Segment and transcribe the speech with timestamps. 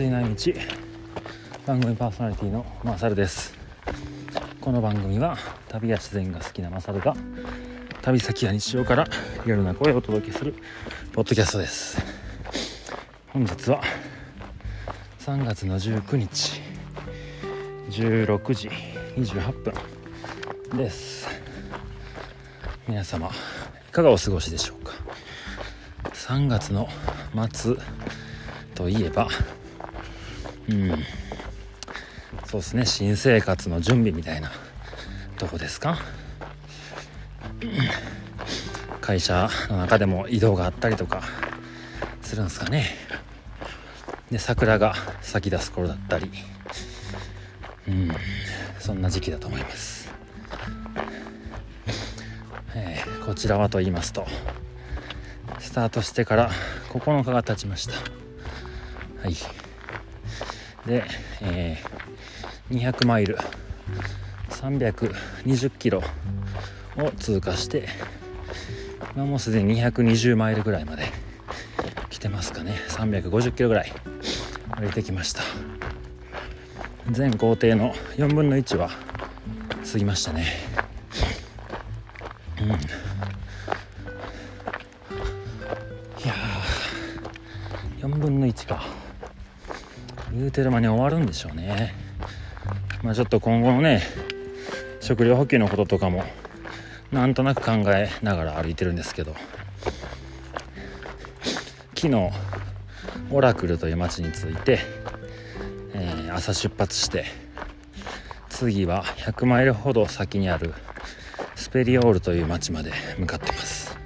[0.00, 0.52] 続いない道
[1.66, 3.52] 番組パーソナリティのマサルです。
[4.58, 5.36] この番組は
[5.68, 7.14] 旅や自然が好きなマサルが
[8.00, 9.04] 旅先や日常から
[9.44, 10.54] リアルな声をお届けする
[11.12, 12.02] ポッドキャストです。
[13.28, 13.82] 本日は
[15.18, 16.62] 3月の19日
[17.90, 18.70] 16時
[19.18, 19.52] 28
[20.72, 21.28] 分です。
[22.88, 24.94] 皆様いかがお過ごしでしょうか
[26.14, 26.88] ？3月の
[27.52, 27.76] 末
[28.74, 29.28] といえば
[30.70, 31.04] うん。
[32.46, 32.86] そうですね。
[32.86, 34.50] 新生活の準備みたいな。
[35.40, 35.98] とこですか、
[39.00, 41.22] 会社の中でも移動があったりとか。
[42.22, 42.94] するんですかね。
[44.30, 46.30] で桜が咲き出す頃だったり。
[47.88, 48.12] うん。
[48.78, 50.10] そんな時期だと思います、
[52.74, 54.26] えー、こちらはと言いますと。
[55.58, 56.50] スタートしてから
[56.90, 57.94] 9日が経ちました。
[59.22, 59.59] はい。
[60.90, 61.04] で、
[61.40, 63.38] えー、200マイル
[64.48, 66.02] 320キロ
[66.96, 67.86] を通過して
[69.14, 71.04] 今もうすでに220マイルぐらいまで
[72.10, 72.74] 来てますかね。
[72.88, 73.92] 350キロぐらい
[74.76, 75.42] 歩いてきました。
[77.12, 78.90] 全行程の4分の1は
[79.90, 80.69] 過ぎましたね。
[90.60, 91.94] 言うてる間に終わるんでしょうね
[93.02, 94.02] まあちょっと今後のね
[95.00, 96.22] 食料補給のこととかも
[97.10, 99.34] なんとなく考えながら歩いてるんですけど
[101.94, 102.30] 昨日
[103.30, 104.80] オラクルという町に着いて、
[105.94, 107.24] えー、朝出発して
[108.50, 110.74] 次は100マイルほど先にある
[111.54, 113.96] スペリオールという町まで向かってます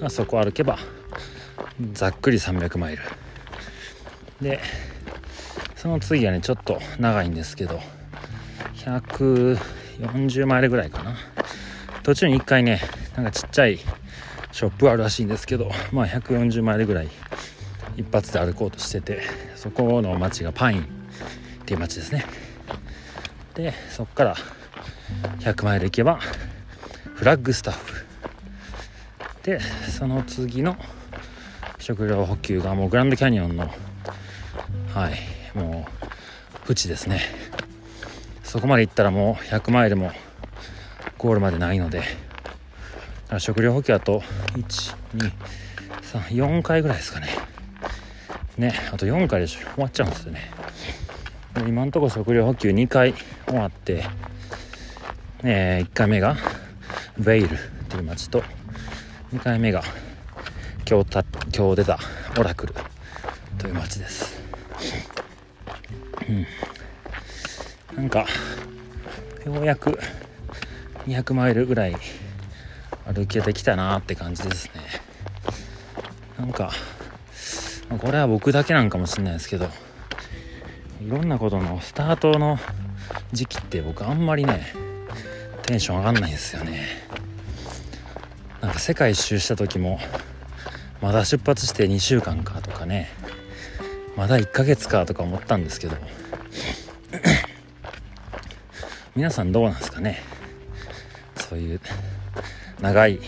[0.00, 0.78] あそこ歩けば
[1.92, 3.02] ざっくり300マイル
[4.40, 4.60] で
[5.84, 7.78] その次はねちょっと長いんですけど
[8.76, 11.14] 140マイルぐらいかな。
[12.02, 12.80] 途中に1回ね
[13.16, 13.78] なんかちっちゃい
[14.50, 17.08] ショップあるらしいんですけどまあ140マイルぐらい
[17.98, 19.20] 一発で歩こうとしてて
[19.56, 20.84] そこの町がパインっ
[21.66, 22.24] ていう町ですね。
[23.52, 24.36] でそこから
[25.40, 26.18] 100マイル行けば
[27.14, 28.06] フラッグスタッフ。
[29.42, 30.78] でその次の
[31.78, 33.68] 食料補給がもうグランドキャニオンの
[34.94, 37.20] はいもうプチですね。
[38.42, 40.12] そこまで行ったらもう100マイルも
[41.18, 42.02] ゴールまでないので。
[43.38, 44.22] 食料補給あと
[44.54, 45.32] 123
[46.28, 47.28] 4回ぐらいですかね。
[48.56, 49.60] ねあと4回でしょ。
[49.74, 50.50] 終わっちゃうんですよね。
[51.66, 53.14] 今んとこ食料補給2回
[53.46, 54.04] 終わって、
[55.42, 56.36] えー、1回目が
[57.18, 58.42] ベイルっていう町と
[59.32, 59.82] 2回目が
[60.88, 61.24] 今日た
[61.56, 61.98] 今日出た
[62.38, 62.74] オラクル
[63.58, 64.40] という町です。
[66.28, 66.46] うん。
[67.96, 68.26] なんか
[69.46, 69.98] ようやく
[71.06, 71.96] 200マイルぐらい
[73.06, 74.82] 歩けてきたなって感じですね。
[76.38, 76.72] なんか
[77.98, 79.66] これは僕だけなんかもしれないですけど
[81.00, 82.58] いろんなことのスタートの
[83.32, 84.72] 時期って僕あんまりね
[85.62, 86.86] テンション上がんないんですよね。
[88.60, 90.00] なんか世界一周した時も
[91.02, 93.10] まだ出発して2週間かとかね
[94.16, 95.96] まだ1ヶ月かとか思ったんですけど。
[99.16, 100.22] 皆さんどうなんですかね。
[101.36, 101.80] そういう
[102.80, 103.20] 長い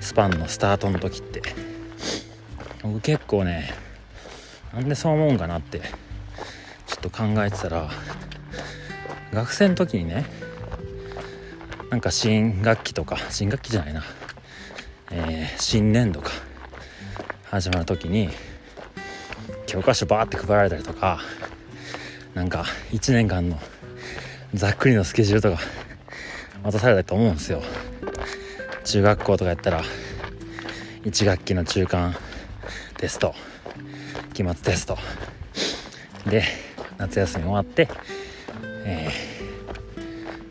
[0.00, 1.42] スパンのスタートの時って。
[2.86, 3.74] 僕結構ね
[4.72, 5.80] なんでそう思うんかなって
[6.86, 7.90] ちょっと考えてたら
[9.32, 10.24] 学生の時にね
[11.90, 14.04] なんか新学期とか新学期じゃないな、
[15.10, 16.30] えー、新年度か
[17.50, 18.28] 始まる時に
[19.66, 21.20] 教科書バーって配られたりとか
[22.34, 23.58] なんか1年間の
[24.54, 25.62] ざっくりのスケジュールとか
[26.62, 27.62] 渡されたと思うんですよ。
[28.84, 29.82] 中学校とかやったら
[31.04, 32.14] 1学期の中間
[32.96, 33.34] テスト
[34.32, 34.98] 期末テスト。
[36.26, 36.44] で
[36.98, 37.88] 夏休み終わって、
[38.84, 39.10] え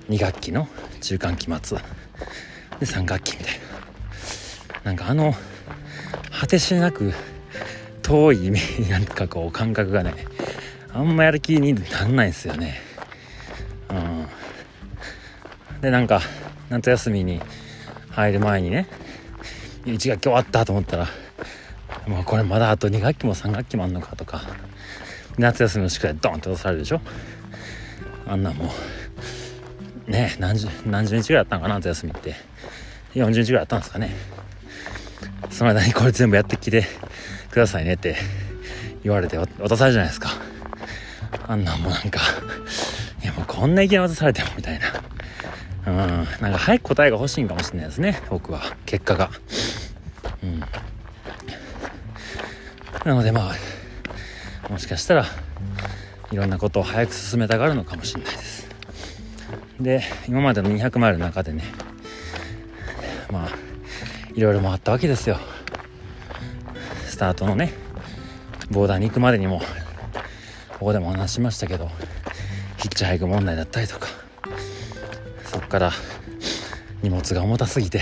[0.10, 0.68] ー、2学期の
[1.02, 1.78] 中間期末。
[2.80, 3.66] で3学期みたいな。
[4.84, 5.34] なんかあの
[6.32, 7.14] 果てしなく
[8.06, 10.14] 遠いイメージなんかこう感覚がね
[10.94, 12.80] あんまやる気になんないんですよね。
[13.90, 13.94] う
[15.78, 15.82] ん。
[15.82, 16.22] でなんか
[16.70, 17.42] 夏休みに
[18.12, 18.88] 入る前にね
[19.86, 21.08] 1学期終わったと思ったら
[22.08, 24.44] もうこれまだあと2学期も3学期もあんのかとか
[25.40, 27.02] 夏休みの宿題ドンって落とされるでしょ。
[28.28, 28.72] あんなも
[30.08, 32.36] うね何十何十日ぐらいあったのかな夏休みって。
[33.16, 34.14] 40日ぐらいあったんですかね。
[35.50, 36.84] その間にこれ全部やってきて
[37.56, 38.18] くださいねって
[39.02, 40.30] 言われて渡されるじゃないですか。
[41.48, 42.20] あんなんもなんか
[43.24, 44.88] いやもうこんな意見渡されてもみたいな。
[45.88, 48.76] うんなんか早く答えが欲しいんかもしれないですね僕は。
[48.86, 49.30] 結果が。
[50.44, 50.60] うん。
[53.06, 53.54] なのでま
[54.68, 55.26] あもしかしたら
[56.32, 58.68] いろんなことを早く進めたがるのかもしれないです。
[59.80, 61.64] で今までの200マイルの中でね
[63.32, 63.50] まあ
[64.34, 65.40] いろいろ回ったわけですよ。
[67.16, 67.72] スタートのね
[68.72, 69.62] ボーダーに行くまでにも
[70.74, 71.90] ここでも話しましたけど
[72.76, 74.10] ヒッチハイク問題だったりとか
[75.46, 75.92] そこから
[77.02, 78.02] 荷物が重たすぎて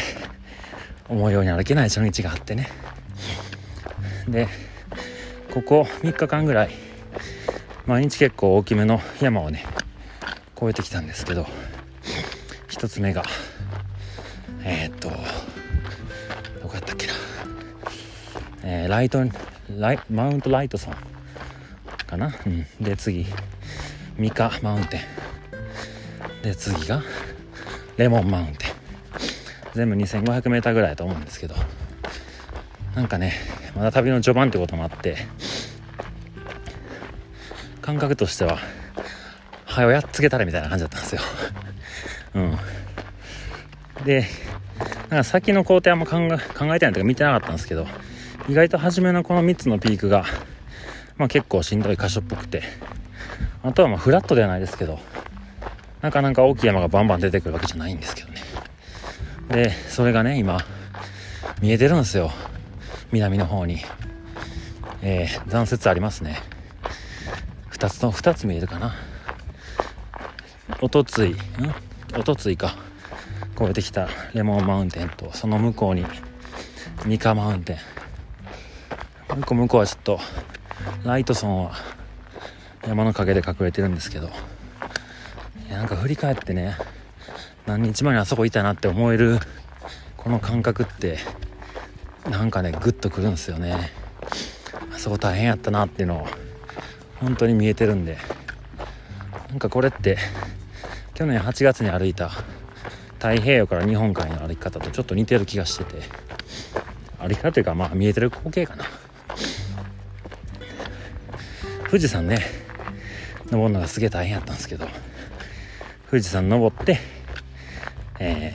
[1.07, 2.69] 思うように歩けない初日があってね。
[4.27, 4.47] で
[5.53, 6.71] ここ3日間ぐらい
[7.85, 9.63] 毎日結構大きめの山をね
[10.57, 11.45] 越えてきたんですけど
[12.69, 13.21] 1つ目が
[14.63, 15.11] えー、っと
[18.73, 19.23] えー、ライト
[19.77, 20.95] ライマウントライトソン
[22.07, 23.27] かな、うん、で次。
[24.17, 25.01] ミカマウンテン。
[26.41, 27.03] で次が
[27.97, 28.69] レモンマウンテン。
[29.75, 31.55] 全部 2500m ぐらいだと思うんですけど。
[32.95, 33.33] なんかね
[33.75, 35.17] まだ旅の序盤ってこともあって
[37.81, 38.57] 感覚としては
[39.65, 41.21] 早やっつけたれみたいな感じだったんですよ。
[42.33, 42.57] うん。
[44.03, 44.25] で
[45.09, 47.85] なんか先の工程あんま考え考えてないとか見てなかったんですけど
[48.49, 50.25] 意外と初めのこの3つのピークが、
[51.17, 52.63] まあ、結構しんどい箇所っぽくて。
[53.65, 54.99] あとはまあフラットではないですけど
[56.01, 58.41] なかなか大きい山がバンバン出てくるわけじゃないんですけどね。
[59.47, 60.59] でそれがね今
[61.61, 62.29] 見えてるんですよ。
[63.13, 63.79] 南の方に。
[65.01, 66.41] えー、残雪ありますね。
[67.71, 68.93] 2つの2つ見えるかな。
[70.81, 71.35] おとついん？
[72.19, 72.75] おとついか。
[73.55, 76.05] 越えてきたレモンマウンテンとその向こうに
[77.05, 77.92] ミカマウンテン。
[79.33, 80.19] もう一個向こうはちょっと。
[81.03, 81.71] ライトソンは
[82.87, 84.27] 山の陰で隠れてるんですけど。
[84.27, 86.77] いやなんか振り返ってね
[87.65, 89.39] 何日前にあそこいたなって思える
[90.17, 91.17] この感覚って
[92.29, 93.89] なんかねグッとくるんですよね。
[94.93, 96.27] あそこ大変やったなっていうのを
[97.19, 98.17] 本当に見えてるんで。
[99.49, 100.17] なんかこれって
[101.15, 102.29] 去年8月に歩いた
[103.15, 106.01] 太平洋から日本海の歩き方とちょっと似てる気がしてて。
[107.19, 108.83] 歩き方というかまあ見えてる光景かな。
[111.93, 112.39] 富士山ね
[113.51, 114.87] 登るのがすげえ大変やったんですけど
[116.09, 116.97] 富士山登って
[118.19, 118.51] え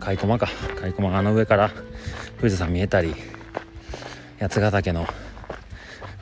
[0.00, 0.48] ー、甲斐駒か
[0.80, 1.70] 甲斐駒あの上から
[2.38, 3.14] 富士山見えたり
[4.40, 5.06] 八ヶ岳の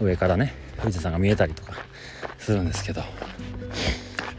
[0.03, 0.53] 上からね
[0.83, 1.73] 富士山が見えたりとか
[2.37, 3.01] するんですけど、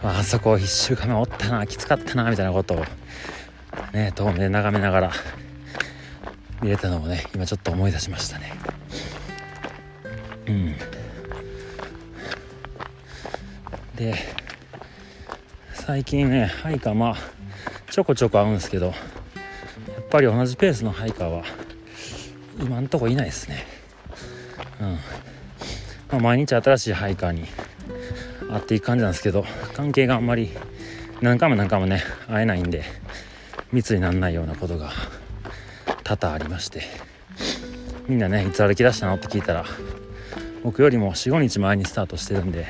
[0.03, 2.85] まあ、そこ1週間目おったなきつかったなみたいなことを
[3.93, 5.11] ね遠目で眺めながら
[6.61, 8.53] 見れたのもね今ちょっと思い出しましたね。
[10.47, 10.94] うん。
[13.95, 14.15] で
[15.73, 17.15] 最近ねハイカーまあ
[17.91, 18.95] ちょこちょこ会うんですけどやっ
[20.09, 21.43] ぱり同じペースのハイカーは
[22.59, 23.65] 今んとこいないですね。
[24.81, 24.99] うん、ま
[26.11, 27.45] あ、毎日新しいハイカーに
[28.51, 30.51] 会っていく感じなんですけど関係があんまり
[31.21, 32.83] 何回も何回もね会えないんで
[33.71, 34.91] 密にならないようなことが
[36.03, 36.81] 多々ありまして。
[38.07, 39.15] みんなねいつ歩き出したの？
[39.15, 39.65] って聞いたら
[40.63, 42.67] 僕よりも45日前にスタートしてるんで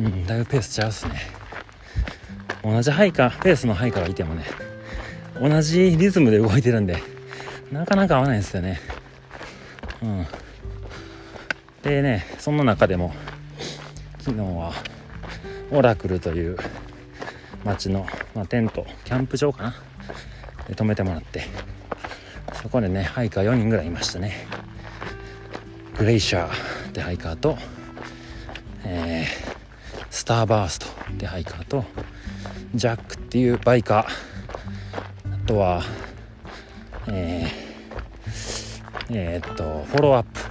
[0.00, 0.26] うん。
[0.26, 1.20] だいぶペースちゃうっすね。
[2.62, 4.44] 同じハイカーペースのハイカーがいてもね
[5.40, 7.02] 同じリズムで動いてるんで
[7.72, 8.80] なかなか合わないんですよね。
[10.02, 10.26] うん。
[11.82, 13.14] でねその中でも
[14.18, 14.72] 昨日は
[15.70, 16.58] オラクルという
[17.64, 19.74] 町の、まあ、テントキャンプ場かな？
[20.68, 21.44] で泊めてもらって
[22.62, 24.46] そこでねハイカー4人ぐらいいましたね。
[25.96, 27.58] グレイシャーってハイカーと、
[28.84, 29.26] えー、
[30.10, 31.84] スターバーストってハイカーと
[32.74, 35.34] ジャックっていうバイカー。
[35.34, 35.82] あとは
[37.08, 40.42] えー、えー、っとフォローアップっ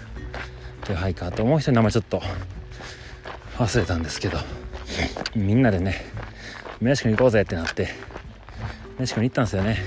[0.84, 2.22] ていうハイカーともう一人名前ちょっと
[3.58, 4.38] 忘れたんですけど
[5.36, 5.96] みんなでね
[6.82, 7.90] 飯食いに行こうぜってなって
[8.98, 9.78] 飯食いに行ったんですよね。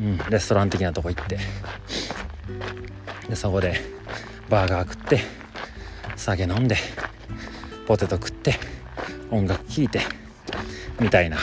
[0.00, 1.38] うんレストラン的なとこ行って。
[3.28, 3.80] でそこで
[4.50, 5.20] バーガー食って
[6.16, 6.76] 酒飲んで
[7.86, 8.31] ポテト食っ
[9.32, 10.00] 音楽聴いて
[11.00, 11.38] みたいな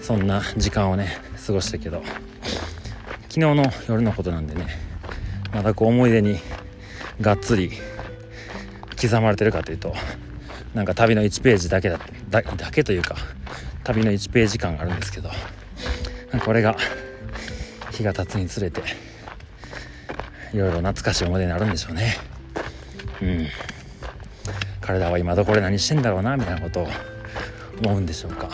[0.00, 2.02] そんな時間をね過ごしたけど
[3.28, 4.66] 昨日の夜のことなんでね
[5.52, 6.38] まだこう思い出に
[7.20, 7.70] がっつり
[9.00, 9.94] 刻まれてるかというと
[10.74, 12.00] なんか旅の1ページだけだ
[12.30, 13.16] だだけというか
[13.84, 15.30] 旅の1ページ感があるんですけど
[16.44, 16.76] これが
[17.92, 18.82] 日が経つにつれて
[20.54, 22.16] いろいろ懐かしい思い出になるんでしょうね。
[23.20, 23.46] うん。
[24.88, 26.88] 彼らは今どこで何してんだろうなみたいなことを
[27.84, 28.48] 思うんでしょうか。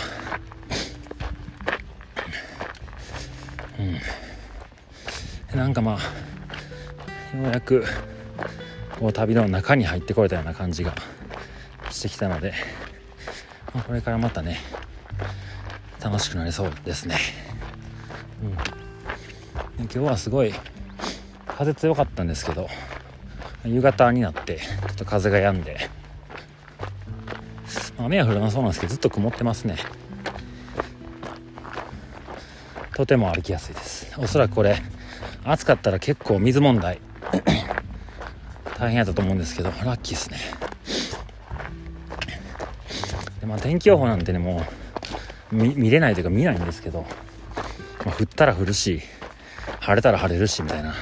[5.52, 5.56] うん。
[5.56, 7.84] なんかまあようやく
[8.98, 10.92] こう旅の中に入ってこれたような感じが
[11.92, 12.52] してきたので、
[13.72, 14.58] まあ、これからまたね
[16.02, 17.16] 楽しくなりそうですね、
[18.42, 18.46] う
[19.82, 20.52] ん、今日はすごい
[21.46, 22.68] 風強かったんですけど
[23.64, 25.88] 夕方になってちょっと風が止んで、
[28.04, 29.76] 雨は降らなそうなんですけどずっと曇ってますね。
[32.94, 34.12] とても歩きやすいです。
[34.18, 34.76] おそらくこれ
[35.42, 37.00] 暑かったら結構水問題。
[38.78, 40.38] 大変やったと思うんですけどラッキーですね。
[43.40, 44.62] で、まあ、天気予報なんてねも
[45.52, 47.06] う見れないというか見ないんですけど、
[48.04, 49.00] まあ、降ったら降るし
[49.80, 50.94] 晴れたら晴れるしみたいな。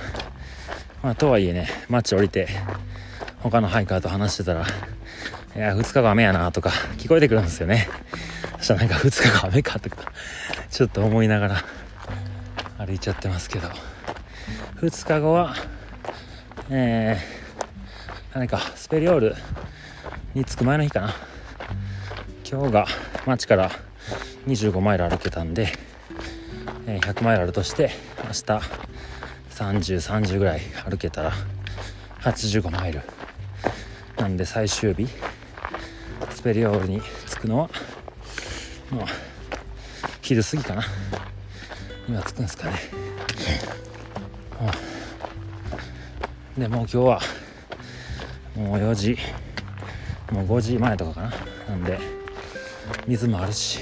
[1.02, 2.49] まあとはいえね街降りて
[3.40, 4.64] 他のハイカーと話してたら
[5.54, 7.88] いや2日後雨やなとか聞こえてくるんですよね。
[8.59, 9.97] そしたらなんか2日後雨かとか
[10.71, 11.64] ちょっと思いながら
[12.78, 13.68] 歩いちゃってますけど。
[14.80, 15.54] 2日後は
[16.71, 17.42] えー
[18.35, 19.35] 何かスペリオール
[20.35, 21.14] に着く前の日かな。
[22.50, 22.87] 今日が
[23.26, 23.71] 町から
[24.47, 25.68] 25マイル歩けたんで、
[26.87, 27.90] え100マイルあるとして
[28.25, 28.42] 明日
[29.50, 31.32] 3030ぐらい歩けたら
[32.23, 33.02] 85マイル。
[34.16, 35.09] なんで最終日
[36.42, 37.70] スペリオールに着くのは
[38.90, 39.06] まあ
[40.22, 40.82] 昼過ぎかな。
[42.08, 42.72] 今着くんですかね、
[46.56, 47.20] うん、でもう今日は
[48.56, 49.16] もう4時
[50.32, 51.32] もう5時前とかかな。
[51.68, 52.00] なんで
[53.06, 53.78] 水もあるし、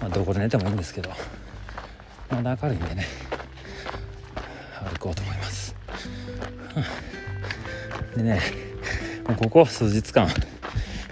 [0.00, 1.10] まあ、どこで寝てもいいんですけど
[2.30, 3.06] まだ明るいんでね
[4.88, 5.74] 歩こうと思います、
[8.16, 8.40] でね
[9.36, 10.28] ここ数日間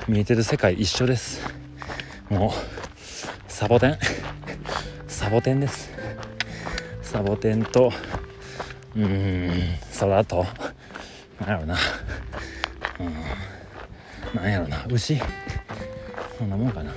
[0.08, 1.42] 見えてる世界一緒です。
[2.30, 2.50] もう
[3.46, 3.98] サボテン。
[5.06, 5.90] サボテンです。
[7.02, 7.92] サボテンと
[8.96, 10.46] うーん空と。
[11.40, 11.76] なんやろな。
[12.98, 14.40] うん。
[14.40, 14.86] なんやろな。
[14.88, 15.20] 牛。
[16.38, 16.90] そんなもんかな。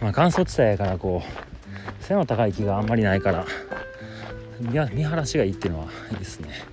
[0.00, 3.44] まあ乾燥地帯やからこう背の高い木があんまりないから
[4.60, 6.67] 見晴らしがいいっていうのはいいですね。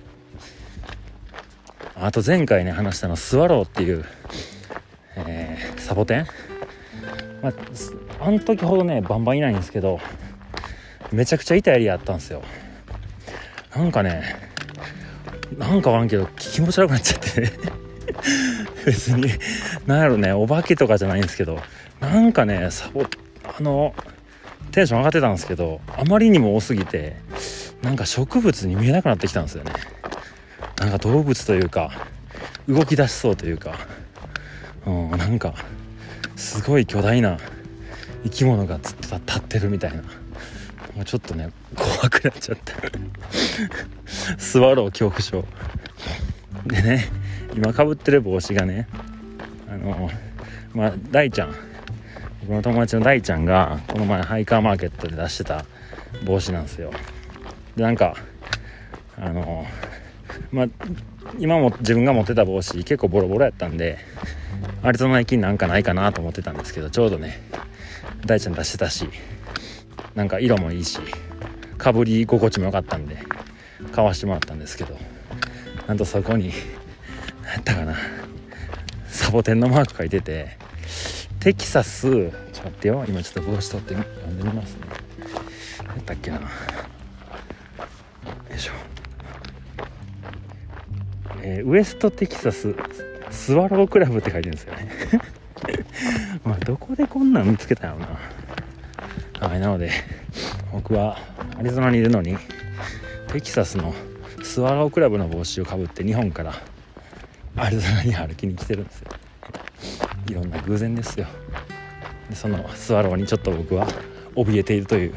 [2.06, 4.04] あと前回ね話したのスワローっていう、
[5.16, 6.26] えー、サボテン、
[7.42, 7.52] まあ、
[8.20, 9.98] あの時ほどねバンバンいないんですけど
[11.10, 12.42] めちゃくちゃ痛いエリアあったんですよ。
[13.74, 14.36] なんかね
[15.58, 17.40] なんかわんけど気持ち悪くなっちゃって。
[17.40, 17.52] ね
[18.86, 19.28] 別に
[19.86, 21.58] なんやろねお化けとかじゃないんですけど
[21.98, 23.02] なんかねサボ
[23.42, 23.94] あの
[24.70, 27.16] テンション上がってたんですけどあまりにも多すぎて
[27.82, 29.72] なんか植物に見えなくなってきたんですよね。
[30.80, 31.90] なんか動物というか
[32.68, 33.74] 動き出しそうというか
[34.86, 35.54] うんなんか
[36.36, 37.38] すごい巨大な
[38.24, 40.02] 生き物がずっと立ってるみたいな。
[40.96, 42.74] もうちょっとね怖くなっちゃった。
[44.40, 45.44] スワロー恐怖症。
[46.66, 47.08] でね
[47.54, 48.88] 今かぶってる帽子がね
[49.68, 50.10] あの
[50.72, 51.54] まあ大ちゃん。
[52.40, 55.66] 僕の友達の大ちゃんがこの前ハイカーマーケットで出してた
[56.24, 56.92] 帽子なんですよ。
[57.76, 58.16] でなんか
[59.18, 59.66] あの
[60.50, 60.66] まあ
[61.38, 63.98] 今も自分が持ってた帽子結構ボロボロやったんで
[64.82, 67.40] アリゾナ行きなんかないかなと思ってたんですけどちょうどね
[68.24, 69.08] 大ちゃん出してたし
[70.14, 70.98] なんか色もいいし
[71.78, 73.18] かぶり心地も良かったんで
[73.92, 74.96] 買わしてもらったんですけど
[75.86, 76.52] なんとそこに
[77.42, 77.96] 何やったかな
[79.08, 80.56] サボテンのマーク書いてて
[81.40, 84.80] テキサスちょっと待ってよ今ちょっと帽子取って読んでみますね。
[85.86, 86.38] 何やったっけな。
[86.38, 86.42] よ
[88.52, 88.95] いしょ。
[91.42, 92.74] えー、ウエストテキサス
[93.30, 94.88] スワロークラブって書いてるんですよね。
[96.44, 98.18] まあどこでこんなん見つけたのな。
[99.40, 99.90] はいなので
[100.72, 101.18] 僕は
[101.58, 102.36] アリゾナにいるのに
[103.28, 103.94] テキサスの
[104.42, 106.54] スワロークラブの帽子をかぶって日本から
[107.56, 109.10] アリゾナに歩きに来てるんですよ。
[110.28, 111.26] いろんな偶然ですよ。
[112.30, 113.86] でそのスワローにちょっと僕は
[114.34, 115.14] 怯えているという。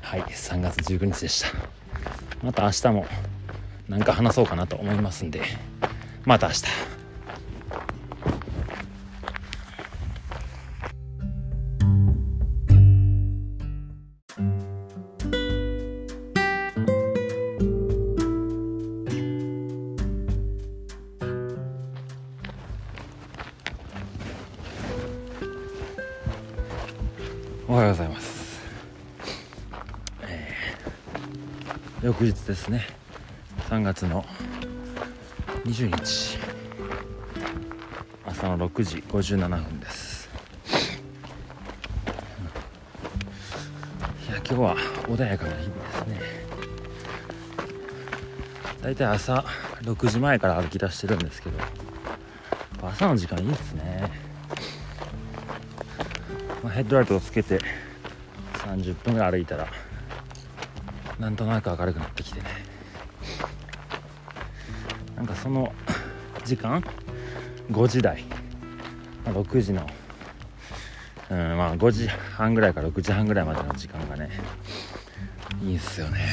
[0.00, 1.48] はい3月19日でした。
[2.42, 3.06] また明日も
[3.88, 5.42] 何か話そうかなと思いますんで
[6.24, 6.64] また明日。
[27.66, 28.60] おはようございます。
[30.22, 30.48] え、
[32.02, 33.03] 翌日ですね。
[33.74, 34.24] 3月の
[35.64, 36.38] 20日。
[38.24, 40.30] 朝の6時57分です。
[44.28, 44.76] いや今日は
[45.08, 46.20] 穏やかな日々ですね。
[48.80, 49.44] だいたい朝
[49.82, 51.58] 6時前から歩き出してるんですけど
[52.80, 54.08] 朝の時間いいですね、
[56.62, 57.58] まあ、ヘッドライトをつけて
[58.58, 59.66] 30分ぐらい歩いたら
[61.18, 62.53] なんとなく明るくなってきてね。
[65.44, 65.70] その
[66.42, 66.82] 時間
[67.70, 68.24] ？5時台、
[69.26, 69.86] まあ、6時の
[71.30, 74.30] うんまあ5時半ぐらいから6時半ぐらいまでの時間がね
[75.62, 76.24] いいっすよね。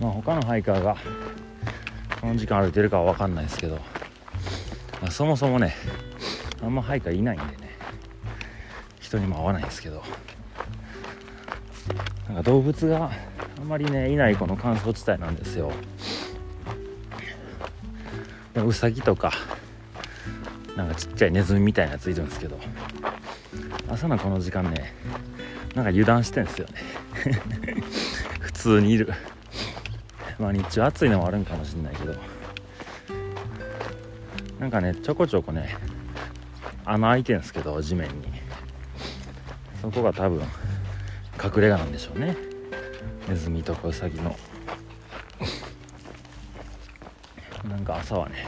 [0.00, 0.96] まあ他のハイカーが
[2.20, 3.82] この時間歩いてるかは分かんないですけど、ま
[5.06, 5.76] あ、そもそもね
[6.60, 7.70] あんまハイカーいないんでね
[8.98, 10.02] 人にも会わないんですけど
[12.26, 13.12] なんか動物が
[13.58, 15.72] あんまりねいないこの乾燥地帯なんですよ。
[18.64, 19.32] ウサギとか
[20.76, 22.58] なんかちっちゃいネズミみたいなやついるんですけど
[23.88, 24.94] 朝のこの時間ね
[25.74, 26.74] なんか油断してんすよね。
[28.40, 29.12] 普通にいる。
[30.38, 32.14] まあ日中暑いのもあるんかもしれないけど。
[34.58, 35.76] なんかねちょこちょこね
[36.84, 38.28] 穴開いてんすけど地面に。
[39.80, 40.42] そこが多分
[41.42, 42.36] 隠れ家なんでしょうね。
[43.28, 44.34] ネズミとかウサギの。
[47.68, 48.46] なんか朝はね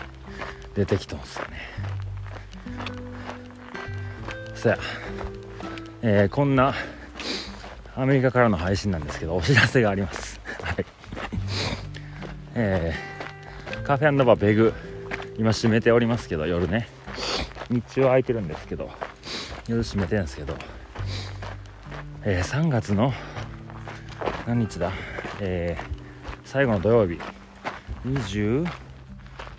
[0.75, 1.59] 出てきてますよね。
[4.55, 4.79] そや、
[6.03, 6.75] えー、こんな
[7.97, 10.41] アメリカからの配信なんですけどお知らせがあります。
[10.63, 10.87] はい。
[12.55, 14.75] えー、カフェバーベグ
[15.39, 16.89] 今閉めておりますけど夜ね。
[17.71, 18.91] 日中は空いてるんですけど
[19.69, 20.57] 夜閉めてるんですけど
[22.23, 23.15] えー、3月の
[24.47, 24.93] 何日だ、
[25.41, 25.85] えー、
[26.45, 27.19] 最後の土曜日。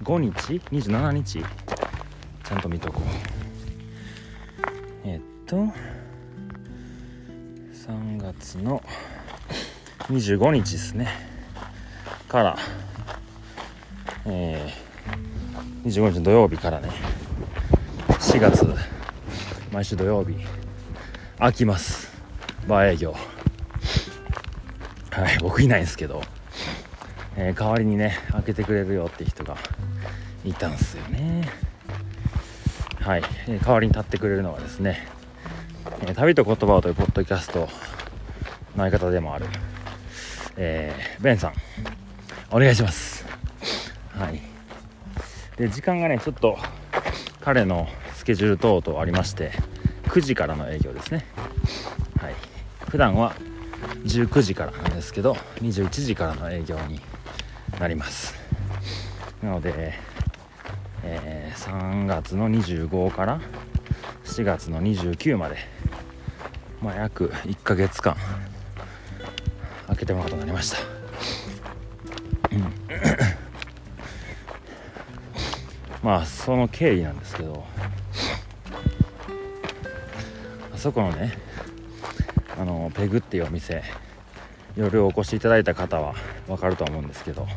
[0.03, 1.43] 25日？27日？
[2.43, 3.03] ちゃんと見とこう。
[5.07, 5.55] え、っと
[7.71, 8.81] 3月の
[10.09, 11.07] 25日ですね。
[12.27, 12.57] から
[14.25, 16.89] えー、25日の土曜日からね。
[18.07, 18.65] 4月
[19.71, 20.35] 毎週土曜日
[21.37, 22.11] 開きます。
[22.67, 23.15] バー営業。
[25.11, 26.23] はい僕いないんですけど、
[27.35, 29.57] えー、代わりにね開けてくれるよって人が
[30.45, 31.47] いたんすよね。
[32.99, 35.07] はい、代わりに立ってくれるのはですね「、
[36.15, 37.67] 旅と言葉を」というポッドキャストの
[38.77, 39.45] 相方でもある、
[40.57, 41.53] えー、ベンさん。
[42.53, 43.25] お願いします。
[44.09, 44.41] はい。
[45.57, 46.57] で時間がねちょっと
[47.39, 49.51] 彼のスケジュール等々ありまして
[50.05, 51.25] 9時からの営業ですね。
[52.19, 52.35] はい。
[52.89, 53.33] 普段は
[54.03, 56.99] 19時からなんですけど21時からの営業に
[57.79, 58.35] なります。
[59.41, 59.97] なので、
[61.61, 63.39] 3月の25から
[64.23, 65.57] 4月の29まで、
[66.81, 68.17] まあ、約1ヶ月間
[69.85, 70.77] 開けてもらうことになりました、
[72.51, 72.73] うん、
[76.01, 77.63] まあその経緯なんですけど
[80.73, 81.37] あそこのね
[82.59, 83.83] あのペグっていうお店
[84.75, 86.15] 夜お越しいただいた方は
[86.47, 87.47] 分かると思うんですけど、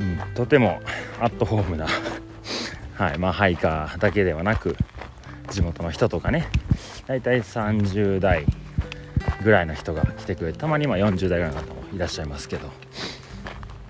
[0.00, 0.80] うん、とても
[1.20, 1.86] アットホームな
[2.96, 3.18] はい。
[3.18, 4.76] まあ、ハイカーだけではなく
[5.50, 6.48] 地元の人とかね。
[7.06, 8.46] 大体30代
[9.44, 12.70] ぐらいの人が来てくれてたまにま40代ぐらいの方もいらっしゃいますけど。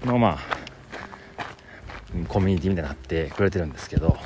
[0.05, 0.57] のまあ
[2.29, 4.17] コミュニティみたいになってくれてるんですけど。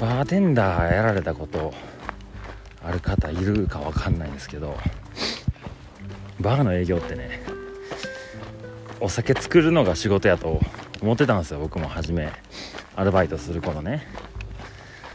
[0.00, 1.74] バーテンダーやられたこと
[2.82, 4.76] ある方いるか分かんないんですけど。
[6.40, 7.42] バーの営業ってね
[8.98, 10.60] お酒作るのが仕事やと
[11.02, 12.30] 思ってたんですよ僕も初め。
[12.96, 14.06] アルバイトする頃ね。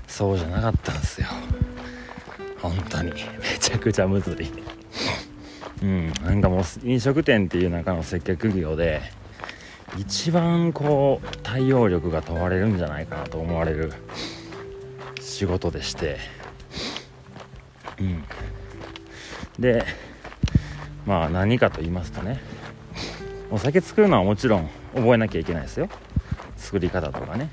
[0.08, 1.28] そうじゃなかったんですよ。
[2.62, 3.12] 本当に。
[3.12, 3.20] め
[3.60, 4.52] ちゃくちゃむずい。
[5.84, 6.14] うん。
[6.24, 9.02] なんかもう飲食店っていう中の接客業で
[9.98, 13.94] 一番こう対応力が問われるんじゃないかなと思われる
[15.22, 16.18] 仕事でして。
[18.00, 18.24] うん。
[19.60, 19.86] で
[21.06, 22.40] まあ何かと言いますとね。
[23.52, 25.90] お酒作るのはもちろん覚えなきゃいけないですよ。
[26.58, 27.50] 作り方とかね。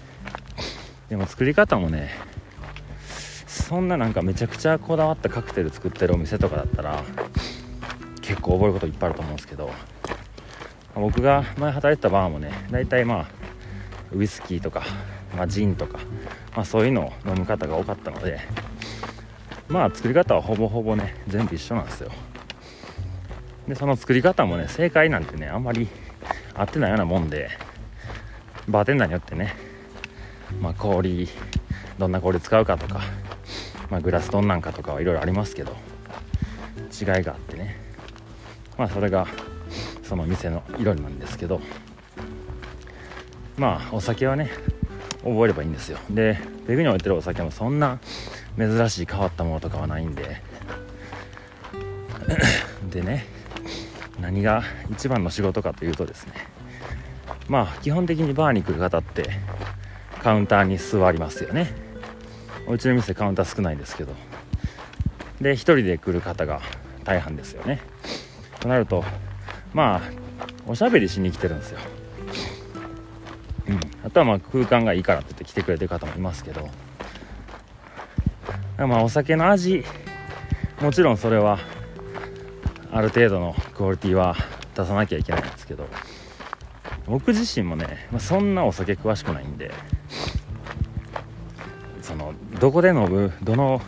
[1.12, 2.08] でも作り方もね
[3.46, 7.04] そんななんかめちゃくちゃこだわったカクテル作ってるお店とかだったら
[8.22, 9.70] 結構覚えることいっぱいあると思うんですけど
[10.94, 13.26] 僕が前働いてたバーもね大体まあ
[14.14, 14.84] ウイスキーとか、
[15.36, 15.98] まあ、ジンとか、
[16.56, 18.40] まあ、そういうのを飲む方が多かったので
[19.68, 22.10] まあ作り方はほぼほぼね全部一緒なんですよ。
[23.68, 25.88] でその作り方もね正解なんてねあんまり
[26.54, 27.50] 合ってないようなもんで
[28.68, 29.54] バーテンダーによってね
[30.60, 31.28] まあ氷
[31.98, 33.00] どんな氷使うかとか、
[33.90, 35.76] まあ、グラスどんなんかとかはいろいろありますけど
[37.00, 37.80] 違いがあってね。
[38.76, 39.26] まあそれが
[40.02, 41.60] その店の色なんですけど
[43.56, 44.50] まあお酒はね
[45.22, 45.98] 覚えればいいんですよ。
[46.10, 47.98] でペグに置いてるお酒もそんな
[48.58, 50.42] 珍しい変わったものとかはないんで。
[52.90, 53.26] でね
[54.22, 56.32] 何が一番の仕事かというとですね
[57.48, 59.28] まあ基本的にバーに来る方って
[60.22, 61.74] カウンターに座りますよね。
[62.68, 64.14] うちの店カウンター少ないんですけど。
[65.40, 66.60] で1人で来る方が
[67.02, 67.80] 大半ですよね。
[68.60, 69.04] となると
[69.74, 70.00] まあ
[70.66, 71.80] おしゃべりしに来てるんですよ。
[73.66, 73.80] うん。
[74.06, 76.70] あとはまあ空間がいいからって言って来てくれてる方もいますけど。
[78.78, 79.84] まあお酒の味
[80.80, 81.58] もちろんそれは
[82.92, 84.36] ある程度のクオリティは
[84.74, 85.88] 出さなきゃいけないんですけど
[87.06, 89.70] 僕自身もね、まあ、そんなお酒詳しくないんで
[92.02, 93.80] そのどこで飲むどの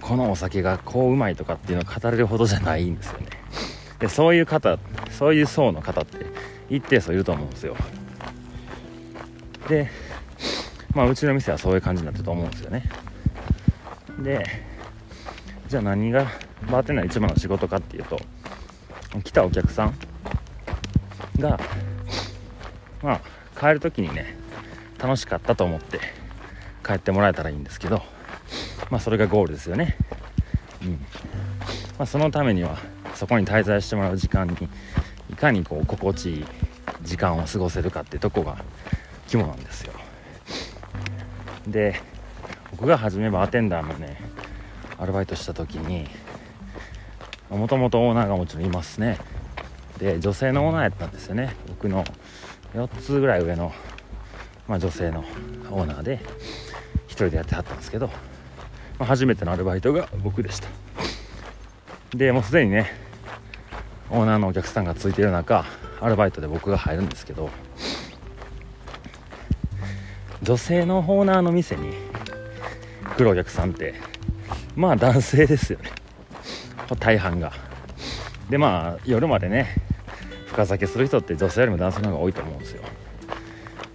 [0.00, 3.26] このお酒がこううまいとかっていうのを語れるほどじゃないんですよね。
[3.98, 4.78] でそういう方
[5.10, 6.26] そういう層の方って
[6.70, 7.76] 一定数いると思うんですよ。
[9.68, 9.90] で
[10.94, 12.84] まあうちの店はそういう感じになってると思うんですよね。
[14.20, 14.46] で
[15.68, 16.26] じゃあ何が
[16.70, 18.18] バーテンダー一番の仕事かっていうと
[19.22, 19.94] 来たお客さん
[21.38, 21.60] が
[23.02, 23.20] まあ
[23.58, 24.36] 帰る時にね
[24.98, 26.00] 楽しかったと思って
[26.84, 28.02] 帰ってもらえたらいいんですけど
[28.90, 29.96] まあそれがゴールですよね。
[30.82, 30.90] うん。
[30.92, 30.98] ま
[32.00, 32.78] あそのためには
[33.14, 34.54] そこに滞在してもらう時間に
[35.30, 36.44] いかにこう心地いい
[37.02, 38.58] 時間を過ごせるかってとこが
[39.26, 39.92] 肝なんですよ。
[41.66, 42.00] で
[42.70, 44.20] 僕が初めバーテンダーのね
[44.98, 46.08] アルバイトした時に
[47.50, 49.18] もともとオーナーがもちろんいますね。
[49.98, 51.54] で女性のオーナーやったんですよね。
[51.68, 52.04] 僕の
[52.74, 53.72] 4つぐらい上の、
[54.68, 55.24] まあ、女性の
[55.70, 56.18] オーナーで
[57.08, 58.12] 1人でやってはったんですけど、ま
[59.00, 60.68] あ、初めてのアルバイトが僕でした。
[62.14, 62.90] でもうすでにね
[64.10, 65.64] オーナーのお客さんがついてる中
[66.00, 67.50] アルバイトで僕が入るんですけど
[70.42, 71.92] 女性のオーナーの店に
[73.16, 73.94] 来るお客さんって
[74.76, 75.90] まあ男性ですよね。
[76.94, 77.52] 大半が。
[78.48, 79.74] でまあ夜までね
[80.46, 82.82] 深酒する人って女性よりも男性の方が多いと思うんですよ。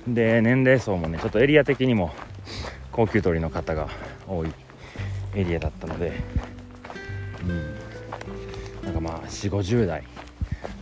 [0.08, 2.12] で年齢層もねちょっとエリア的にも
[2.92, 3.88] 高級鳥の方が
[4.28, 4.52] 多い
[5.36, 6.12] エリアだったので。
[7.44, 7.92] うん。
[8.84, 10.04] なんかまあ4 5 0代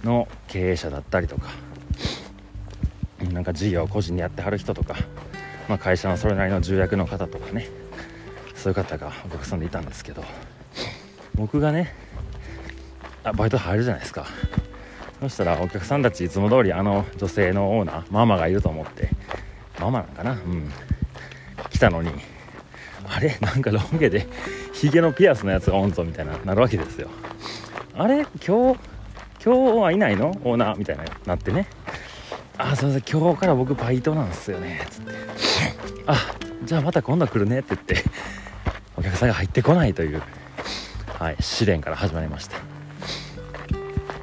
[0.04, 1.50] の経営者だったりとか
[3.32, 4.96] なんか事業を個人でやってはる人とか、
[5.68, 7.68] まあ、会社のそれなりの重役の方とかね
[8.56, 10.24] そういう方がお客さんでいたんですけど。
[11.40, 11.96] 僕がね
[13.24, 14.28] あバイト入るじゃないですか。
[15.22, 19.10] そしたらお客さんたちいつも通りあの女性のオーナーママがいると思って
[19.80, 20.32] ママなんかな？
[20.34, 20.70] うん。
[21.70, 22.12] 来たのに
[23.08, 23.38] あれ？
[23.40, 24.28] なんかロン毛で
[24.74, 27.10] ヒゲのピアスのやつがおんぞみたいななるわけですよ。
[27.96, 28.26] あれ？
[28.46, 28.80] 今日
[29.44, 30.30] 今日はいないの？
[30.44, 30.76] オーナー？
[30.76, 31.68] みたいななってね。
[32.58, 33.04] あすいません。
[33.10, 34.86] 今日から僕バイトなんすよね。
[34.90, 35.12] つって。
[36.06, 37.60] あじゃあまた今度来るね。
[37.60, 38.10] って言って
[38.98, 40.22] お客さんが入ってこないという。
[41.20, 42.56] はい試練から始まりました。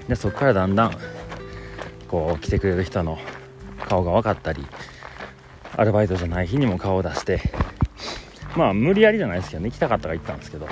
[0.09, 0.97] でそこからだんだん
[2.09, 3.19] こう来てくれる人の
[3.87, 4.65] 顔が分かったり
[5.77, 7.43] アルバイトじゃない日にも顔を出して
[8.57, 10.67] まあ無理やりじゃないですけどね行きたかったから行ったんですけど。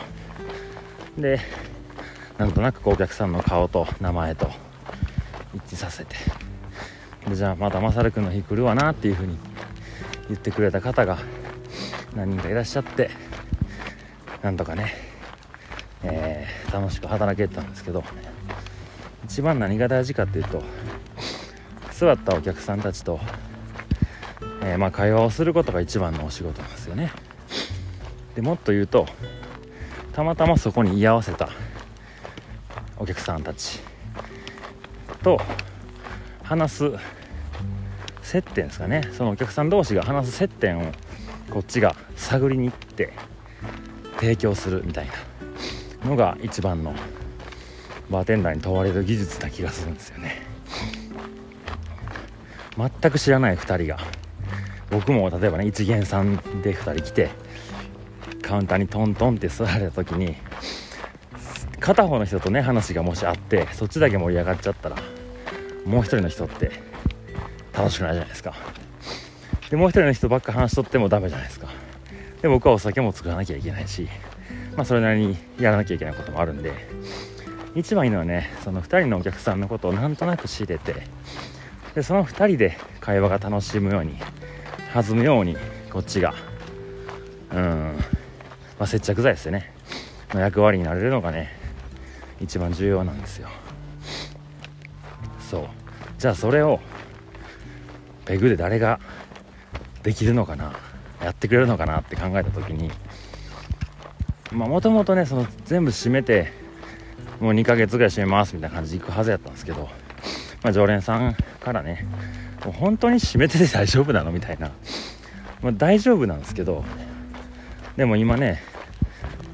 [1.19, 1.41] で
[2.39, 4.51] なんとなくこうお客さんの顔と名前と
[5.55, 6.17] 一致させて。
[7.29, 9.37] でじゃあまたまさるくんの日来るわなっていう風に
[10.29, 11.19] 言ってくれた方が
[12.17, 13.11] 何人かいらっしゃって
[14.43, 14.95] なんとかね、
[16.05, 18.05] えー、楽しく働けたんですけど
[19.25, 20.63] 一番何が大事かっていうと
[21.93, 23.19] 座ったお客さんたちと、
[24.63, 27.13] えー、まあ、会話をすることが一番のお仕事なんですよね。
[28.35, 29.07] でもっと言うと
[30.13, 31.49] たまたまそこに居合わせた
[32.99, 33.81] お客さんたち
[35.23, 35.41] と
[36.43, 36.93] 話す
[38.23, 39.03] 接点ですかね。
[39.13, 40.93] そのお客さん同士が話す接点を
[41.51, 43.13] こっちが探りに行って
[44.17, 45.13] 提供するみたいな。
[46.05, 46.95] のが一番の
[48.11, 50.43] バーテンダーに問われる技術な気がするんですよね。
[52.77, 53.99] 全く知らない2人が
[54.91, 57.31] 僕も例えばね一元さんで2人来て
[58.43, 60.35] カウンターにトントンって座られた時に
[61.81, 64.97] 片方の人とね話がもしあってそっちだけ盛り上がっちゃったら
[65.87, 66.73] もう一人の人って
[67.73, 68.55] 楽しくないじゃないですか。
[69.71, 71.69] でもう一人の人ばっか話しとってもダメじゃないですか。
[72.43, 74.09] で僕はお酒も作らなきゃいけないし
[74.77, 76.73] まあ、それなりにやらなきゃいけないこともあるんで
[77.75, 80.95] 一番いいのはねその2人のお客さんのことをなんとなく知れて
[81.95, 84.19] でその2人で会話が楽しむように
[84.93, 85.57] 弾むように
[85.93, 86.35] こっちが
[87.53, 87.97] うん、
[88.79, 89.73] まあ、接着剤ですよね。
[90.31, 91.51] の役割になれるのがね
[92.41, 93.49] 一番重要なんですよ。
[95.39, 95.69] そう。
[96.19, 96.81] じゃあそれを
[98.25, 98.99] ペグで誰が
[100.03, 100.73] できるのかな
[101.23, 102.91] やってくれるのかなって考えた時に
[104.55, 106.53] もともとねその全部閉めて
[107.41, 109.89] もう2ヶ月ぐらい閉めますみたいな感じで行くはずやったんですけど、
[110.63, 112.07] まあ、常連さんからね
[112.65, 114.71] もう本当に閉めてて 大丈夫なのみたいな、
[115.61, 116.85] まあ、大丈夫なんですけど
[117.97, 118.63] でも今ね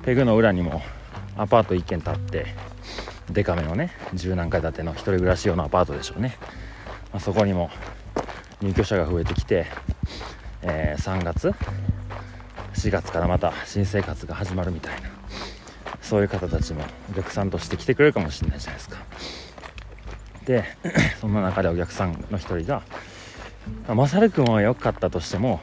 [0.04, 0.82] ペグの裏にも
[1.36, 2.46] アパート1軒建って
[3.30, 6.36] デカめのね十何階建ての1人暮らし用のアパートでしょうね、
[7.12, 7.70] まあ、そこにも
[8.60, 9.66] 入居者が増えてきて、
[10.62, 11.54] えー、3月
[12.80, 15.10] 4月からまた新生活が始まるみたいな
[16.00, 18.98] そういう方たちもお客さんとして来てくれるかもしれないじゃないですか。
[20.46, 20.64] で
[21.20, 22.82] そんな中でお客さんの一人が
[23.94, 25.60] 「まさるくんは良かったとしても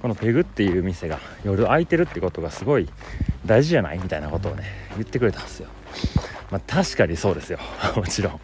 [0.00, 2.88] このペグっていう店が夜空いてるってことがすごい
[3.44, 4.64] 大事じゃないみたいなことをね
[4.96, 5.68] 言ってくれたんですよ。
[6.50, 7.58] まあ確かにそうですよ。
[7.94, 8.40] もちろん。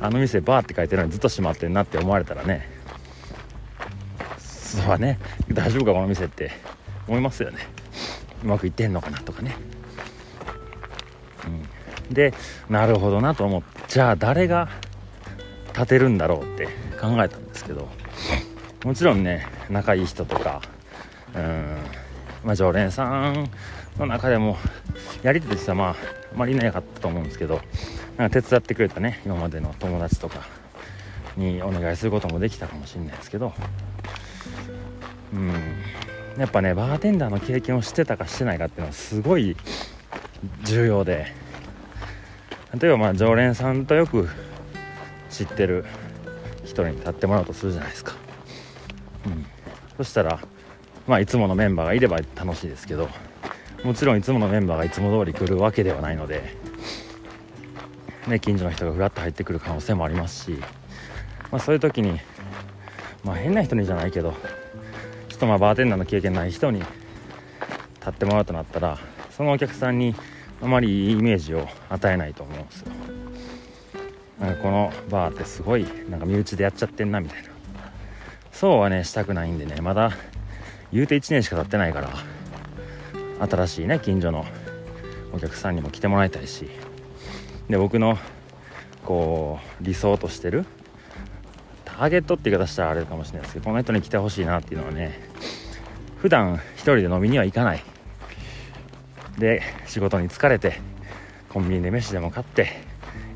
[0.00, 2.68] あの店バーって書いてるのにずっと閉まってんなって思われたらね。
[4.38, 5.18] そうはね。
[5.52, 6.52] 大丈夫かこの店って。
[7.10, 7.58] 思いますよね。
[8.44, 9.56] うまくいってんのかなとかね、
[12.08, 12.32] うん、で
[12.70, 14.68] なるほどなと思ってじゃあ誰が
[15.74, 16.66] 立てるんだろうって
[17.00, 17.88] 考えたんですけど
[18.84, 20.62] もちろんね仲いい人とか
[21.34, 21.76] うん。
[22.44, 23.50] まあ常連さん
[23.98, 24.56] の中でも
[25.22, 25.94] やり手としてはまああ
[26.36, 27.60] まりいなかったと思うんですけど
[28.16, 30.46] なんか手伝ってくれたね今までの友達とか
[31.36, 33.52] にお願いすることもできたかもしれないですけど
[35.34, 35.52] うん。
[36.38, 39.56] やっぱねバーテンダーの経験をしてたかしてないかっていうのはすごい
[40.64, 41.40] 重要で。
[42.78, 44.28] 例えばまあ常連さんとよく
[45.28, 45.84] 知ってる
[46.64, 48.14] 人に立ってもらうとするじゃないですか、
[49.26, 49.46] うん、
[49.96, 50.40] そしたら
[51.06, 53.08] まあいつものメンバーがいれば楽しいですけど
[53.82, 56.54] もちろんいつものメンバーがいつも通り来るわけではないので、
[58.28, 60.52] ね、近所の人がふらっと入ってくる可能性もありますし、
[61.50, 62.20] まあ、そういう時に、
[63.24, 64.34] まあ、変な人にじゃないけど
[65.40, 66.90] とまあバーテンダーの経験ない人に立
[68.10, 68.98] ってもらうとなったら
[69.30, 70.14] そのお客さんに
[70.62, 72.92] あまりいいイメージを与えないと思うんですよ。
[74.38, 77.48] なんかこのバーってすごいなんか身内でやっちゃってんなみたいな。
[78.52, 80.12] そうはねしたくないんでねまだ
[80.92, 82.10] 言うて1年しか経ってないから
[83.48, 84.44] 新しいね近所の
[85.32, 86.68] お客さんにも来てもらいたいし。
[87.68, 88.18] で僕の
[89.04, 90.66] こう理想としてる
[91.84, 95.29] ターゲットって言い方したらあれかもしれないですけどこの人に来てほしいなっていうのはね
[96.20, 97.82] 普段一人で飲みには行かない。
[99.38, 100.80] で仕事に疲れて
[101.48, 102.68] コンビニで飯でも買って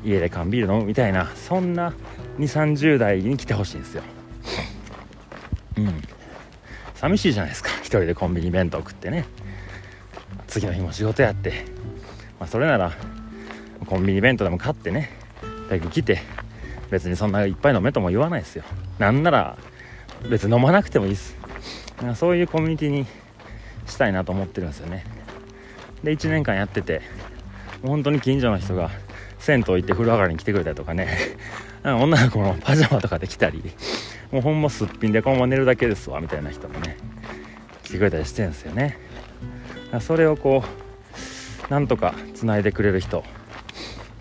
[0.03, 1.93] 家で缶ビール飲むみたいなそんな
[2.37, 4.03] 2 3 0代に来てほしいんですよ。
[5.77, 6.01] うん。
[6.95, 7.69] 寂しいじゃないですか。
[7.79, 9.25] 一人でコンビニ弁当食ってね。
[10.47, 11.65] 次の日も仕事やって、
[12.39, 12.93] まあ、それなら
[13.87, 15.09] コンビニ弁当でも買ってね。
[15.69, 16.21] ペグ来て
[16.91, 18.63] 別にそんないっぱい飲めとも言わないですよ。
[18.99, 19.57] なんなら
[20.29, 21.44] 別に飲まなくてもいいです。
[22.01, 23.05] なんかそういうコミュニティに
[23.87, 25.05] したいなと思ってるんですよね。
[26.03, 27.01] で1年間やってて
[27.81, 28.91] もう本当に近所の人が
[29.39, 31.17] 銭湯行って風呂上がりに来てくれたりとかね。
[31.83, 33.61] 女の子のパジャマとかで来たり
[34.31, 36.97] もうほんますっぴんでこのまま寝るだけですわみたいな人もね
[37.83, 38.97] 来てくれたりしてるんですよね。
[39.99, 40.63] それをこ
[41.69, 43.23] うなんとかつないでくれる人。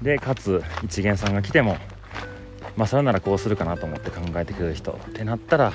[0.02, 1.78] でかつ一元さんが来ても
[2.76, 5.72] まあそれならこうするかなと思って考えてくれる人ってなったら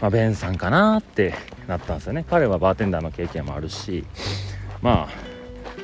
[0.00, 1.34] まあベンさんかなって
[1.66, 2.24] なったんですよね。
[2.28, 4.04] 彼はバーテンダーの経験もあるし
[4.82, 5.08] ま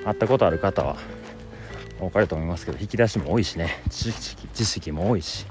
[0.05, 0.97] あ会ったことある方は
[2.01, 3.83] 多かれと思いますけど引き出しも多いしね。
[3.91, 5.47] 知識知識も多いし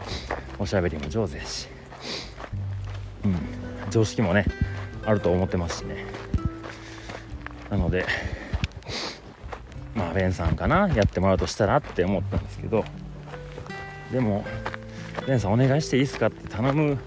[0.59, 1.67] おしゃべりも上手やし。
[3.23, 3.35] うん。
[3.91, 4.45] 常識もね
[5.05, 6.05] あると思ってますしね。
[7.69, 8.05] なので
[9.95, 12.83] まあベンさんかなやってもらうとしたらって思ったんですけど
[14.11, 14.45] でも
[15.25, 16.97] ベンさんお願いしていいですかって頼む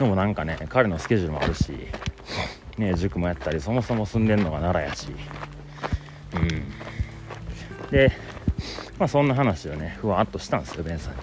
[0.00, 1.72] のもなんかね彼のスケジュールもあるし
[2.78, 5.08] ね塾もやったりそもそも住んでんのが奈良やし。
[6.34, 7.90] うん。
[7.90, 8.12] で
[8.98, 11.14] まあそんな話をねふわっとしたんですよベンさん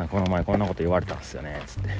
[0.00, 0.06] に。
[0.06, 1.90] んこの前こんなこと言われたんですよねつって。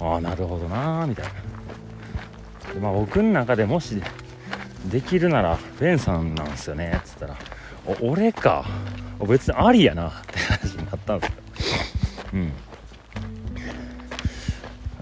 [0.00, 2.74] ああなるほどなみたいな。
[2.74, 4.02] でまあ僕の中でもし
[4.86, 7.36] できるならベンさんなんですよねつったら
[8.00, 8.64] 「俺か。
[9.28, 11.36] 別にありやな」って話になったんですよ。
[12.32, 12.52] うん。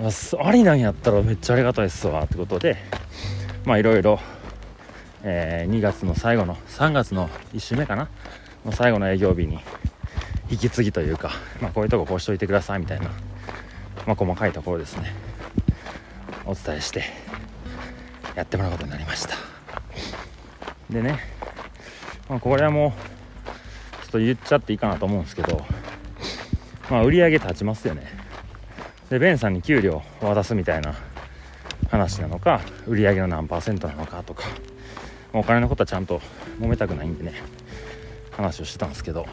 [0.00, 2.76] ありなんやったらめっちゃありがたいっすわってことで
[3.64, 4.20] まあいろいろ、
[5.22, 8.08] 2月の最後の3月の1週目かな？
[8.64, 9.58] の最後の営業日に
[10.50, 13.10] 引き継ぎというか、まあ、こういうとここうしといてくださいみたいな、
[14.06, 15.12] まあ、細かいところですね。
[16.46, 17.02] お伝えして
[18.34, 19.34] やってもらうことになりました。
[20.88, 21.18] でね、
[22.28, 22.90] まあ、これはもう
[24.04, 25.60] ちょっと言っちゃっていいかなと思うんですけど
[26.88, 28.17] まあ売り上げ立ちますよね。
[29.10, 30.94] でベンさんに給料を渡すみたいな
[31.90, 34.44] 話なのか売り上げの何パーセントなのかとか
[35.32, 36.20] お金のことはちゃんと
[36.60, 37.34] 揉めたくないんでね
[38.32, 39.26] 話をしてたんですけど。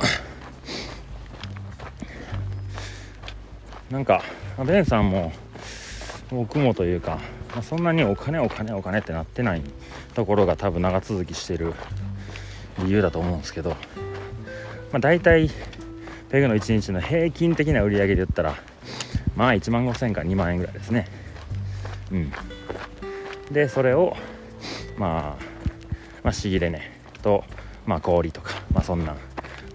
[3.92, 4.24] なんか
[4.66, 5.32] ベンさんも
[6.32, 7.20] 僕もというか、
[7.62, 9.62] そんなにお金お金お金ってなってない
[10.16, 11.74] ところが多分長続きしてる
[12.80, 13.76] 理由だと思うんですけど、ま
[14.94, 15.50] あ、大体
[16.30, 18.56] ペグの1日の平均的な売り上げで言ったら
[19.36, 21.08] まあ1万5000円から2万円ぐらいですね。
[22.12, 22.32] うん。
[23.52, 24.16] でそれを
[24.98, 25.44] まあ
[26.24, 27.44] まあ仕入れねと
[27.86, 29.16] まあ氷とかまあそんな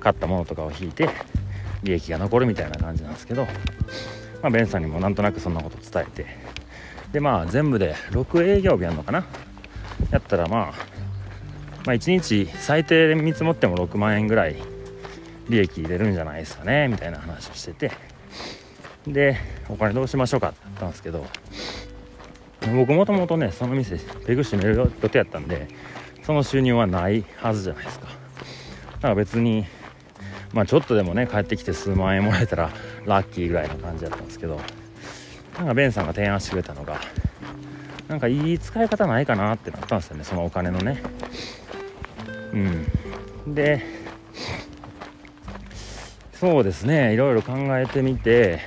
[0.01, 1.09] 買ったものとかを引いて
[1.83, 3.45] 利益が残るみたいな感じなんですけど
[4.43, 6.27] まあベンさんにもなんとなくそんなこと伝えて
[7.13, 9.25] でまあ全部で6営業日やるのかな？
[10.11, 10.75] やったらまあ
[11.87, 14.57] まあ1日最低で見積もっても6万円ぐらい
[15.49, 17.93] 利益入れるんじゃないですかねみたいな話をしてて。
[19.07, 19.37] で
[19.69, 21.27] お金どうしましょうかって言ったんですけど
[22.77, 25.69] 僕もともとねその店ペグ閉める予定やったんで
[26.23, 28.07] その収入はないはずじゃないですか。
[28.07, 28.13] だ
[29.03, 29.65] から別に
[30.53, 32.71] まあちょっとでもね帰ってきて数万円もらえたら
[33.07, 34.61] ラッキーぐらいの感じだったんですけど
[35.57, 37.01] なんかベンさんが提案してくれたのが
[38.09, 41.03] なんかいい使い方ないかなってなったんですよねそのお金のね。
[42.53, 42.57] う
[43.49, 43.55] ん。
[43.55, 43.83] で
[46.35, 48.61] そうですねいろいろ考えてみて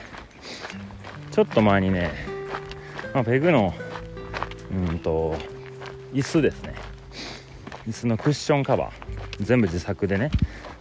[1.34, 2.14] ちょっと前にね、
[3.14, 3.74] まあ、ペグの
[4.72, 5.36] うんと
[6.14, 6.76] 椅子ですね。
[7.88, 9.14] 椅子のクッションカバー。
[9.42, 10.30] 全部自作でね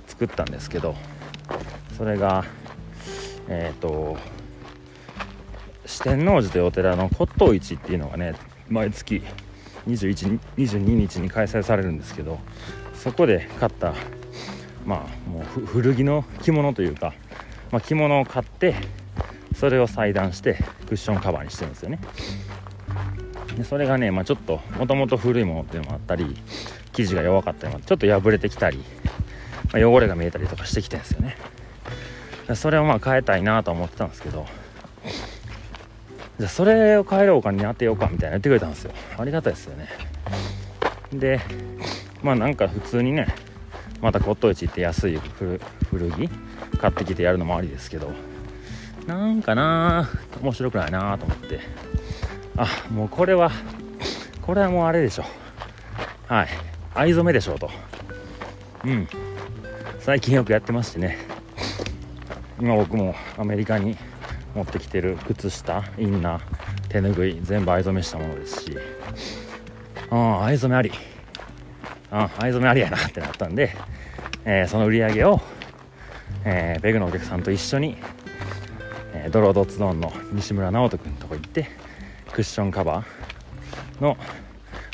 [0.07, 0.95] 作ったんですけど
[1.97, 2.45] それが
[3.49, 4.19] えっ、ー、と
[5.87, 8.35] 四天王寺というお寺の骨董市っていうのがね
[8.69, 9.23] 毎月
[9.87, 12.39] 21 22日に開催されるんですけど
[12.95, 13.95] そこで買った
[14.85, 17.15] まあもう古着の着物というか、
[17.71, 18.75] まあ、着物を買って
[19.63, 20.55] それを裁断して
[20.89, 22.01] クッションカバーにしてるんですよね。
[23.57, 26.37] でそれがね、まあ、ちょっともともと古いものっていうのもあったり
[26.93, 28.79] 生地が弱かったりちょっと破れてきたり、
[29.73, 31.37] まあ、汚れが見えたりとかしてきてるんですよね。
[32.57, 34.47] それをまあ変えたいなと思ってたんですけど
[36.41, 38.93] じゃあそれを変えるお金に当てようかみたいな言ってくれたんですよ。
[39.17, 39.87] ありがたいですよね。
[41.13, 41.41] で
[42.21, 43.29] まあなんか普通にね
[44.01, 45.21] また骨董市行って安い
[45.89, 46.29] 古着
[46.79, 48.11] 買ってきてやるのもありですけど
[49.07, 50.09] なんかな
[50.41, 51.61] 面白くないなと思って。
[52.57, 53.51] あもうこれは
[54.43, 55.25] これはもうあれでしょ。
[56.29, 56.49] はい。
[56.95, 57.71] 藍染めでしょうと。
[58.85, 59.09] うん。
[60.01, 61.19] 最近よくやってますしね。
[62.61, 63.97] 今僕もアメリカに
[64.55, 66.41] 持ってきてる靴下インナー
[66.89, 68.77] 手ぬぐい全部藍染めしたものですし。
[70.11, 70.93] あ藍染めあり。
[72.11, 73.75] あ藍染めありやなってなったんで、
[74.45, 75.41] えー、その売り上げを、
[76.45, 81.69] えー、ベグのお客さんと一緒にー、ドロードツドンの西村直人君のとこ行って
[82.33, 84.17] クッションカバーの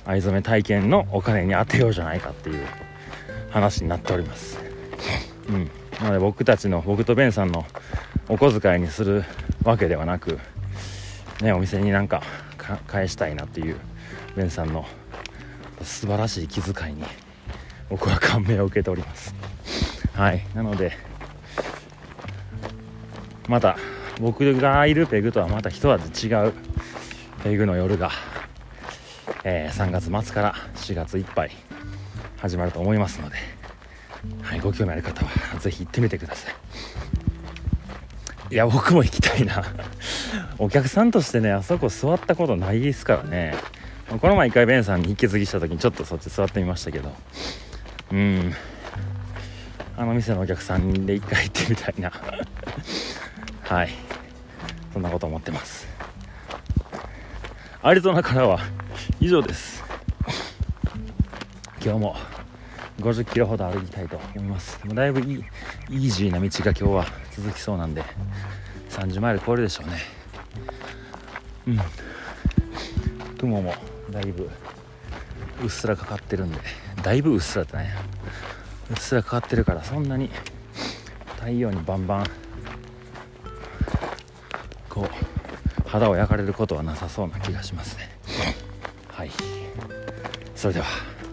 [0.04, 2.66] 藍染め体験のお金に当てようじゃないかっていう
[3.50, 4.58] 話になっております。
[5.48, 5.70] うん。
[6.00, 7.64] なので僕たちの僕とベンさんの
[8.28, 9.24] お小遣いにする
[9.64, 10.38] わけではなく
[11.42, 12.22] ねお店になんか
[12.86, 13.76] 返したいなっていう
[14.36, 14.86] ベンさんの
[15.82, 17.02] 素晴らしい気遣いに
[17.88, 19.34] 僕は感銘を受けております。
[20.14, 20.46] はい。
[20.54, 20.92] なので
[23.48, 23.76] また
[24.20, 26.52] 僕がいるペグとはまた一味違う。
[27.44, 28.10] ペグの夜が、
[29.44, 31.52] えー、3月末から4月いっぱい
[32.38, 33.36] 始まると思いますので、
[34.42, 36.54] はい、ご興味ある方は是非行ってみてください。
[38.50, 39.62] いや僕も行きたいな。
[40.58, 43.54] お客さんとしてねあそこ座ったことないですからね。
[44.20, 47.14] この前一回ベンさんに引き継ぎした時にちょっとそっち座ってみましたけど。
[48.10, 48.54] うん。
[49.96, 52.12] あの店のお客さんで一回行ってみたいな。
[53.68, 53.90] はい。
[54.94, 55.86] そんなこと思ってます。
[57.82, 58.60] アリゾナからは
[59.20, 59.84] 以上です。
[61.84, 62.16] 今日も
[62.98, 64.82] 50キロほど歩きたいと思います。
[64.82, 68.02] でもだいぶイージーな道が今日は続きそうなんで
[68.88, 69.98] 30マイル超えるでしょうね。
[71.66, 71.78] うん。
[73.36, 73.74] 雲も
[74.10, 74.50] だいぶ
[75.62, 76.58] うっすらかかってるんで
[77.02, 77.86] だいぶうっすらってない
[78.90, 80.30] うっすらかかってるからそんなに
[81.36, 82.47] 太陽にバンバン
[84.98, 85.08] こ
[85.86, 88.08] う肌を焼かれることはなさそうな気がしますね。
[89.06, 89.30] はい。
[90.56, 90.86] それでは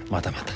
[0.07, 0.53] またまた。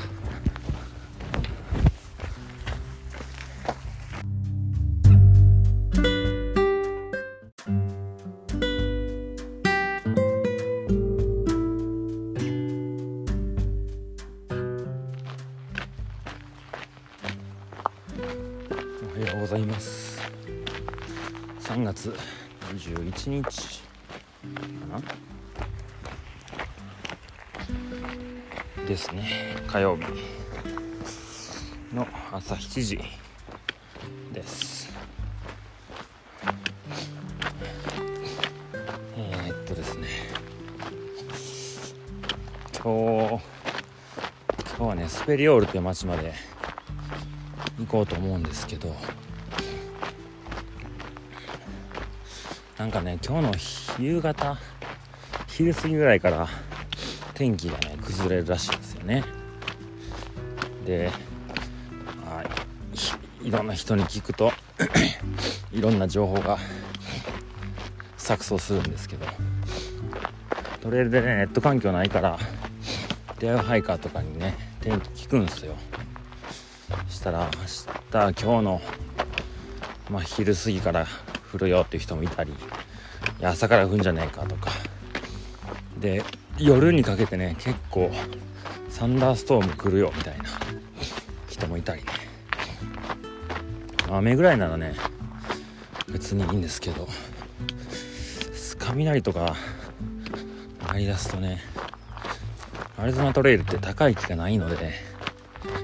[19.01, 20.21] おはようございます。
[21.61, 22.13] 3月
[22.79, 25.01] 21日かな？
[28.87, 29.27] ですね。
[29.67, 30.05] 火曜日
[31.93, 33.01] の朝7時
[34.31, 34.89] です。
[39.17, 40.07] えー、っとですね。
[42.81, 43.43] 今日
[44.77, 46.33] 今日はねスペリオールという町まで
[47.77, 48.95] 行こうと思うんですけど
[52.79, 53.53] なんかね今日の
[53.99, 54.57] 夕方
[55.47, 56.47] 昼過ぎぐらいから
[57.33, 59.25] 天気がね崩れるらしいですよね。
[60.85, 61.11] で
[62.25, 62.41] あ
[63.45, 63.51] い。
[63.51, 64.53] ろんな人に聞くと
[65.73, 66.57] いろんな情報が
[68.17, 69.25] 錯綜するんですけど
[70.81, 72.39] トレイルでねネット環境ないから
[73.39, 75.75] 出会うハイカーとかにね天気聞くんですよ。
[77.09, 78.81] したら明日今日の、
[80.09, 81.05] まあ、昼過ぎから
[81.51, 82.53] 降るよっていう人もいたり
[83.41, 84.71] 朝から降んじゃねえかとか。
[85.99, 86.23] で
[86.57, 88.11] 夜にかけてね結構
[88.89, 90.45] サンダーストーム来るよみたいな。
[91.49, 92.03] 人もいたり。
[92.03, 92.07] ね
[94.09, 94.95] 雨ぐらいならね
[96.11, 97.07] 別にいいんですけど。
[98.79, 99.55] 雷とか
[100.87, 101.59] 鳴り出すとね
[102.97, 104.93] アリゾナトレイルって高い木がないので、ね、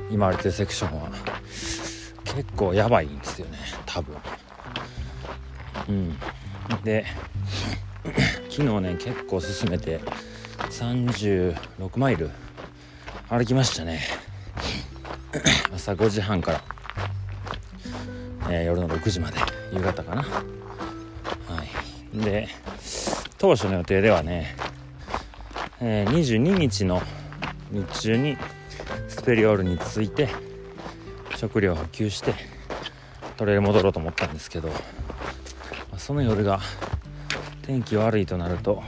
[0.09, 1.09] 今歩いてるセクションは
[2.23, 4.15] 結構やばいんですよね多分。
[5.87, 6.17] うん。
[6.83, 7.05] で
[8.55, 9.99] 昨日ね結構進めて
[10.69, 12.29] 36マイル
[13.27, 13.99] 歩きましたね。
[15.73, 16.63] 朝5時半から、
[18.49, 19.39] えー、夜の6時まで
[19.73, 20.21] 夕方かな。
[20.21, 20.29] は
[22.13, 22.17] い。
[22.17, 22.47] で
[23.37, 24.55] 当初の予定ではね、
[25.81, 27.01] えー、22日の
[27.71, 28.37] 日中に
[29.09, 30.29] スペリオールに着いて
[31.35, 32.33] 食料を補給して
[33.35, 34.69] トレイル戻ろうと思ったんですけど
[35.97, 36.61] その夜が
[37.65, 38.83] 天気悪いとなると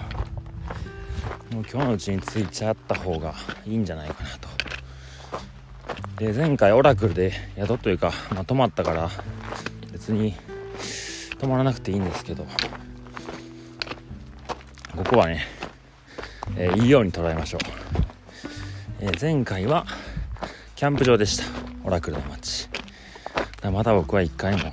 [1.51, 3.34] もう今日のうちに着いちゃった方が
[3.65, 4.47] いいんじゃないかなと。
[6.17, 9.09] で前回オラクルで宿というか、まあ、泊まったから
[9.91, 10.36] 別に
[11.39, 12.45] 泊まらなくていいんですけど
[14.95, 15.45] ここはね、
[16.55, 17.61] えー、いいように捉えましょう、
[18.99, 19.88] えー、前回は
[20.75, 21.45] キャンプ場でした。
[21.84, 22.69] オラクルの街。
[23.71, 24.71] まだ僕は一回も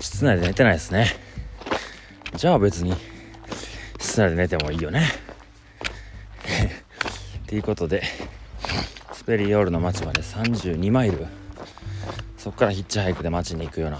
[0.00, 1.23] 室内で寝てないですね。
[2.44, 2.92] じゃあ別に
[3.98, 5.08] 室内で寝てもいいよね。
[7.48, 8.02] ということで
[9.14, 11.26] スペリオールの街まで32マイル。
[12.36, 13.98] そこからヒッチハイクで街に行くような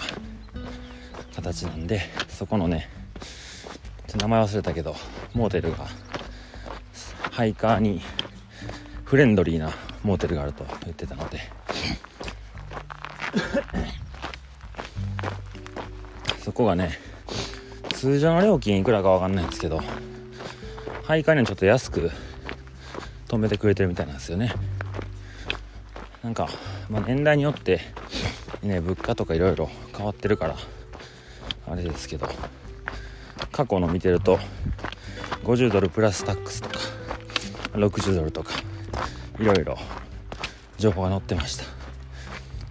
[1.35, 2.91] 形なんでそこのね
[4.15, 4.95] 名前忘れたけど
[5.33, 5.89] モーテルが
[7.31, 8.03] ハイカーに
[9.07, 9.73] フレンドリーな
[10.03, 11.41] モーテルがあると言ってたので。
[16.45, 17.14] そこがね
[18.05, 19.81] 通常の料金いくらか分かんないんですけど
[21.05, 22.11] 配下にはちょっと安く
[23.29, 24.53] 止めてくれてるみたいなんですよね。
[26.23, 26.51] なんか、
[26.91, 27.81] まあ、年代によって
[28.63, 30.57] ね物価とかいろいろ変わってるから
[31.67, 32.29] あれですけど
[33.51, 34.39] 過去の見てると
[35.45, 36.79] 50ドルプラスタックスとか
[37.73, 38.53] 60ドルとか
[39.41, 39.79] いろいろ
[40.77, 41.65] 情報が載ってました、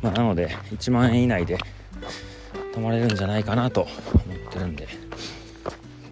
[0.04, 1.58] まあ、なので1万円以内で
[2.76, 5.13] 泊まれるんじゃないかなと思ってるんで。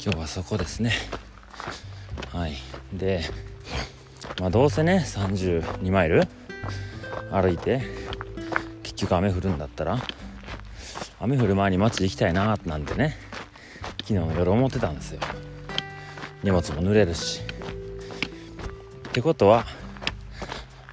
[0.04, 0.94] 今日はそこですね。
[2.34, 2.54] はい。
[2.92, 3.22] で
[4.40, 6.24] まあどうせね32マイル
[7.32, 7.84] 歩いて
[8.82, 10.00] 結局雨降るんだったら
[11.20, 13.16] 雨降る前に街行きたいななんてね
[14.00, 15.20] 昨日の夜思ってたんですよ。
[16.42, 17.42] 荷物も濡れるし。
[19.10, 19.68] ってことは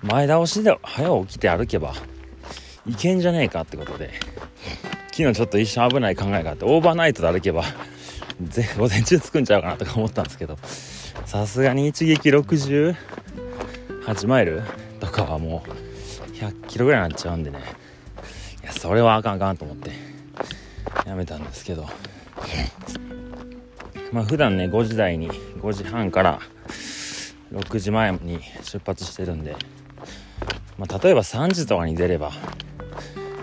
[0.02, 1.94] 前倒しで早起きて歩けば
[2.86, 4.12] いけんじゃねえかってことで
[5.12, 7.64] 昨日ちょっと一瞬危ない考えがあってオーバーナイトで歩けば
[8.76, 10.57] 午前中着くんちゃうかなとか思ったんですけど。
[11.26, 12.95] さすがに一撃68
[14.26, 14.62] マイル
[15.01, 17.59] とかはもう100キロぐらいになっちゃうんでね。
[18.62, 19.91] いやそれはあかんあかんと思って
[21.07, 21.86] やめたんですけど。
[24.12, 26.41] まあ普段ね5時台に5時半から
[27.53, 29.55] 6時前に出発してるんで、
[30.78, 32.32] まあ、例えば3時とかに出れば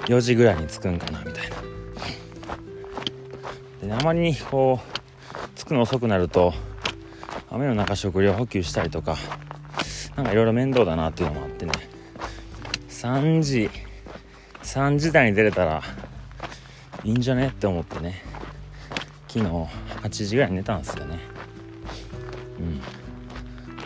[0.08, 1.65] 4時ぐらいに着くんかなみたいな。
[3.96, 6.54] で、あまにこう着くの遅くなると
[7.50, 9.16] 雨の中食料補給したりとか
[10.18, 11.72] なんかいろいろ面倒だなっていうのもあってね。
[12.90, 13.70] 3時
[14.64, 15.82] 3時台に出れたら
[17.04, 18.22] いいんじゃねって思ってね。
[19.28, 21.20] 昨日8時ぐらいに寝たんですよね。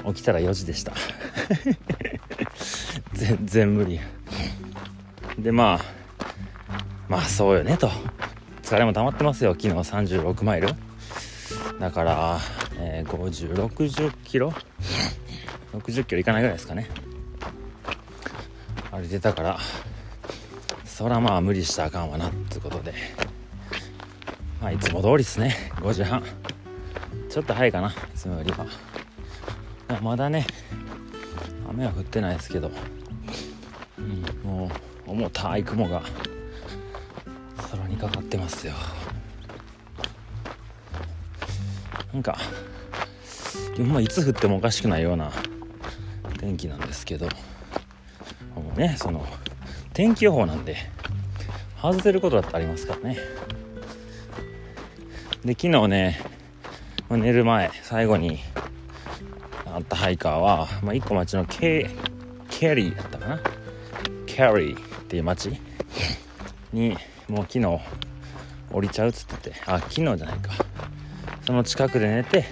[0.05, 0.13] うん。
[0.13, 0.93] 起きたら4時でした。
[3.13, 3.99] 全然無理
[5.37, 5.79] でまあ
[7.07, 7.91] まあそうよねと。
[8.69, 9.55] 疲れも溜まってますよ。
[9.59, 10.67] 昨日36マイル。
[11.79, 12.39] だから、
[12.77, 14.53] えー、5060キロ。
[15.73, 16.87] 60キロいかないぐらいですかね。
[18.91, 19.57] 歩いてたから
[20.85, 22.93] そらまあ無理したらあかんわなってことで。
[24.61, 25.55] まあいつも通りですね。
[25.77, 26.21] 5時半。
[27.27, 28.67] ちょっと早いかないつもよりは。
[29.99, 30.45] まだね
[31.67, 32.69] 雨は降ってないですけど、
[33.97, 34.69] うん、も
[35.07, 36.03] う重たい雲が。
[37.99, 38.73] かかってますよ。
[42.13, 42.37] なんか
[43.77, 45.31] 今いつ降ってもおかしくないような
[46.39, 47.27] 天気なんですけど。
[48.55, 49.25] もうねその
[49.93, 50.75] 天気予報なんで
[51.81, 53.17] 外せることだってありますからね。
[55.45, 56.19] で昨日ね
[57.09, 58.39] 寝る前最後に
[59.65, 61.89] 会ったハイカーは、まあ、1個町のケ
[62.49, 63.39] ケリーだったかな？
[64.25, 65.51] ケリーっていう町
[66.73, 66.97] に
[67.29, 67.79] もう昨日
[68.71, 69.55] 降りちゃうっつってて。
[69.65, 70.51] あ昨日じゃないか。
[71.45, 72.45] その近くで寝て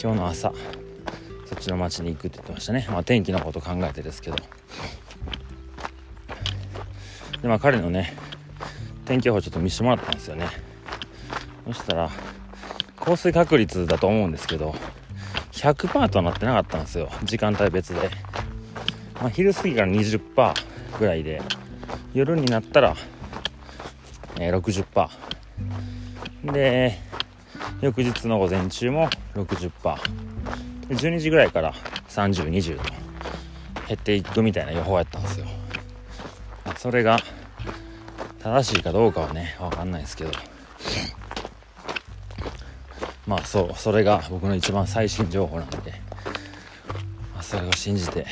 [0.00, 0.52] 今日の朝
[1.46, 2.86] そっちの町に行くって言ってましたね。
[2.90, 4.36] まあ天気のこと考えてですけど。
[7.42, 8.14] でまあ彼のね
[9.04, 10.48] 天気予報ちょっと見せてもらったんですよね。
[11.66, 12.10] そしたら
[12.96, 14.74] 降水確率だと思うんですけど
[15.52, 17.10] 100%とはなってなかったんですよ。
[17.24, 18.10] 時間帯別で、
[19.20, 20.54] まあ、昼過ぎから20%
[20.98, 21.42] ぐらいで
[22.14, 22.96] 夜になったら、
[24.38, 25.08] え、60%
[26.52, 26.98] で
[27.80, 31.74] 翌日の午前中も 60%12 時ぐらいから
[32.08, 32.82] 3020と
[33.88, 35.46] 減っていくみたいな予報やったんですよ。
[36.76, 37.18] それが
[38.40, 40.30] 正しいかどうかはね分かんないですけど。
[43.26, 45.78] まあそうそれが僕の一番最新情報なんで、
[47.40, 48.26] それを信じて。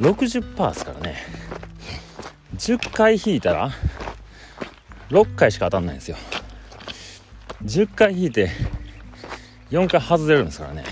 [0.00, 1.16] 60%ですからね。
[2.56, 3.70] 10回引いたら
[5.10, 6.16] 6回しか当たんないんですよ。
[7.64, 8.50] 10回引いて
[9.70, 10.84] 4回外れるんですからね。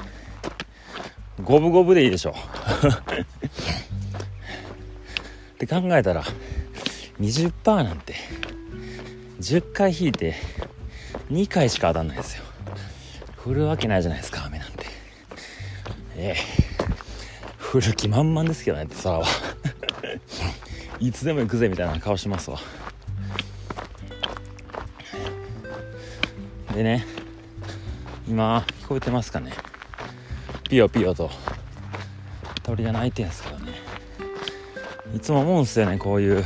[1.42, 2.34] 五分五分でいいでしょう。
[5.54, 6.24] って考えたら
[7.20, 8.14] 20%なんて
[9.40, 10.34] 10回引いて
[11.30, 12.44] 2回しか当たんないですよ。
[13.44, 14.86] 降るわけないじゃないですか雨なんて。
[16.16, 16.68] ええ。
[17.72, 19.26] 降る気満々ですけどねって空は。
[21.00, 22.58] いつでも行くぜみたいな顔しますわ。
[26.78, 27.04] でね
[28.28, 29.52] 今聞こえてますかね？
[30.70, 31.28] ピヨピヨと。
[32.62, 33.72] 鳥が鳴いてるんですけどね。
[35.12, 36.44] いつも思うんですよねこういう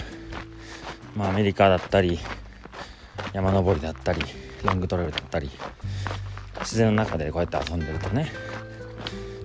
[1.15, 2.19] まあアメリカだったり
[3.35, 4.23] 山登りだったり
[4.65, 5.51] ロングトレイルだったり
[6.61, 8.33] 自然の中でこうやって遊んでるとね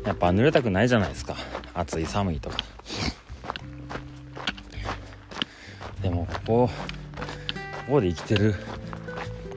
[0.05, 1.35] やっぱ濡れたくないじゃないですか。
[1.73, 2.55] 暑い寒いとか。
[6.01, 6.69] でもここ
[7.87, 8.55] ここで生きてる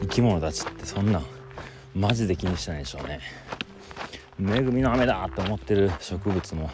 [0.00, 1.22] 生き物たちってそんな
[1.94, 3.20] マジで気にしてないでしょうね。
[4.40, 6.70] 恵みの雨だって思ってる植物も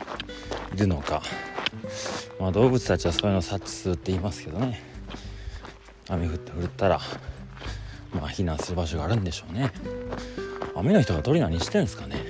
[0.75, 1.23] いるのか。
[2.39, 4.81] まあ動物たちはそういうのを察知するって言いますけどね。
[6.09, 7.01] 雨降って降ったら
[8.13, 9.73] まあ避難する場所があるんでしょうね。
[10.77, 12.23] 雨の人が鳥何してんですかね。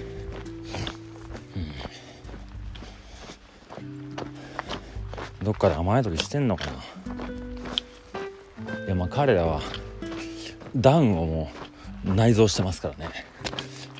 [5.40, 5.44] うん。
[5.44, 6.72] どっかで雨宿りしてんのかな。
[8.86, 9.60] いやまあ彼らは
[10.76, 11.50] ダウンをも
[12.04, 13.10] う内蔵してますからね。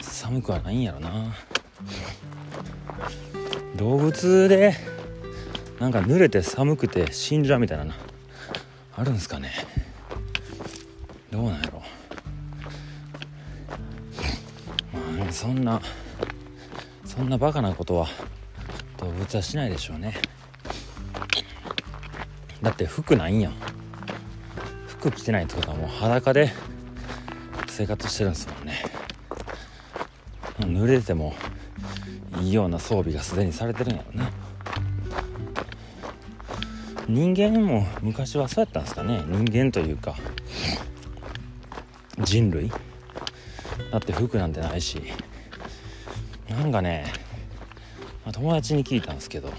[0.03, 1.35] 寒くはないんやろな。
[3.77, 4.75] 動物で
[5.81, 7.95] なんか濡れて寒くて死んじゃうみたいな
[8.95, 9.53] あるんすかね。
[11.31, 11.83] どうなんやろ。
[15.19, 15.81] まあそんな
[17.05, 18.07] そんなバカなことは
[18.99, 20.15] 動物はしないでしょうね。
[22.61, 23.55] だって服ないんやん。
[25.11, 26.53] 服着てないってことはもう裸で
[27.69, 28.83] 生活してるんですもんね。
[30.59, 31.33] 濡れても
[32.41, 34.29] いいような装備がすでにされてるんやろね
[37.07, 39.23] 人間も昔はそうやったんですかね。
[39.29, 40.17] 人間というか
[42.19, 42.73] 人類。
[43.93, 45.01] だって服なんてないし。
[46.49, 47.13] なんかね
[48.33, 49.53] 友達に聞いたんですけど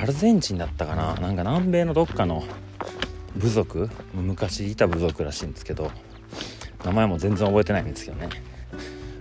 [0.00, 1.14] アルゼンチンだったかな。
[1.14, 2.44] なんか南米のどっかの
[3.36, 3.90] 部族？
[4.14, 5.90] 昔いた部族らしいんですけど
[6.84, 8.28] 名前も全然覚えてないんですけどね。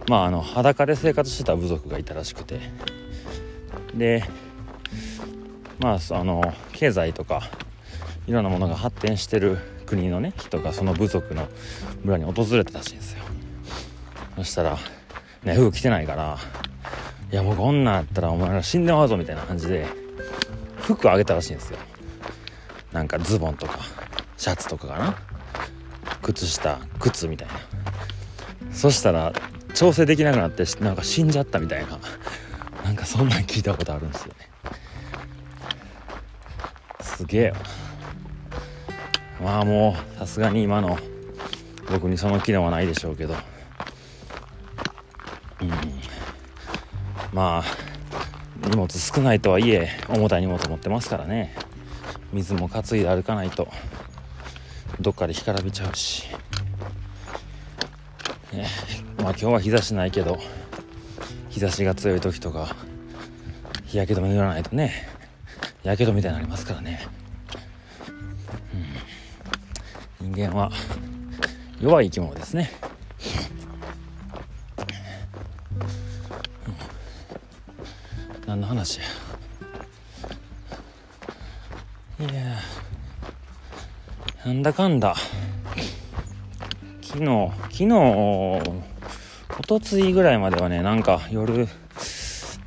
[0.07, 2.59] まああの裸で生活してた部族がいたらしくて。
[3.93, 4.23] で
[5.79, 7.41] まああの経済とか
[8.27, 11.47] いろんなものが発展してる国のね人がその部族の
[12.03, 13.23] 村に訪れてたらしいんですよ。
[14.37, 14.77] そしたら
[15.43, 16.37] ね服着てないから
[17.31, 19.87] いやもうこんなんやったらお前ら死んでまうぞみたいな感じで
[20.77, 21.79] 服あげたらしいんですよ。
[22.93, 23.79] なんかズボンとか。
[24.41, 25.15] シャツとかかな？
[26.23, 27.53] 靴下靴みたいな。
[28.73, 29.33] そしたら
[29.75, 31.99] 調整できなくなってなんか死んじゃったみたいな。
[32.83, 34.35] なんかそんなん聞いたことあるんですよね。
[37.01, 37.57] すげえわ。
[39.43, 40.97] まあもうさすがに今の
[41.91, 43.35] 僕にその機能はないでしょうけど。
[45.61, 45.69] うん。
[47.31, 47.63] まあ
[48.67, 51.55] 荷物少ないとはいえ重たい荷物持ってますからね。
[52.33, 53.67] 水も担いで歩かないと。
[54.99, 56.27] どっかで干からびちゃうし、
[58.53, 58.67] ね、
[59.17, 60.37] まあ今日は日差しないけど
[61.49, 62.75] 日差しが強い時とか
[63.85, 65.07] 日焼け止め塗らないとね。
[65.83, 67.07] やけどみたいになりますからね、
[70.21, 70.71] うん、人間は
[71.79, 72.69] 弱い生き物ですね、
[78.45, 79.05] 何の話や。
[82.19, 82.80] いや。
[84.45, 85.15] なんだかんだ。
[87.01, 88.61] 昨日昨日お
[89.67, 91.67] とついぐらいまではねなんか夜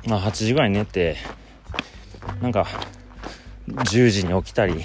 [0.07, 1.17] まあ8時ぐらいに寝て
[2.41, 2.65] なんか
[3.67, 4.75] 10時に起きたり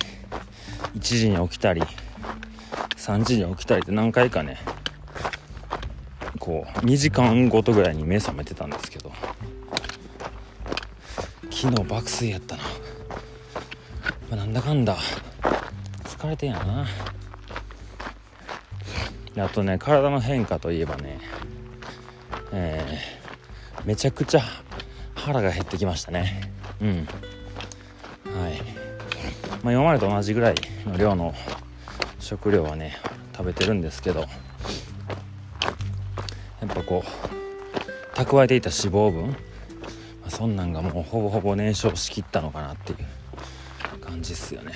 [0.94, 1.82] 1時に起きたり
[2.96, 4.58] 3時に起きたりって何回かね
[6.38, 9.12] こう2時間ごとぐらいに目覚めてたんですけど。
[11.62, 12.62] 昨日爆睡やったな。
[12.62, 12.68] ま
[14.32, 14.96] あ、なんだかんだ。
[16.20, 16.86] 疲れてんやな。
[19.42, 21.18] あとね体の変化といえばね
[22.52, 24.42] えー、めちゃくちゃ
[25.14, 26.52] 腹が減ってきましたね。
[26.82, 26.88] うん。
[26.88, 26.94] は
[28.50, 28.60] い。
[29.62, 31.34] まあ今までと同じぐらいの量の
[32.18, 32.98] 食料はね
[33.34, 34.28] 食べてるんですけどやっ
[36.68, 37.06] ぱこう
[38.18, 39.36] 蓄えていた脂肪分、ま
[40.26, 42.96] あ、そんなんがもうほぼほぼ燃焼しきったのかなってい
[43.94, 44.74] う感じっすよね。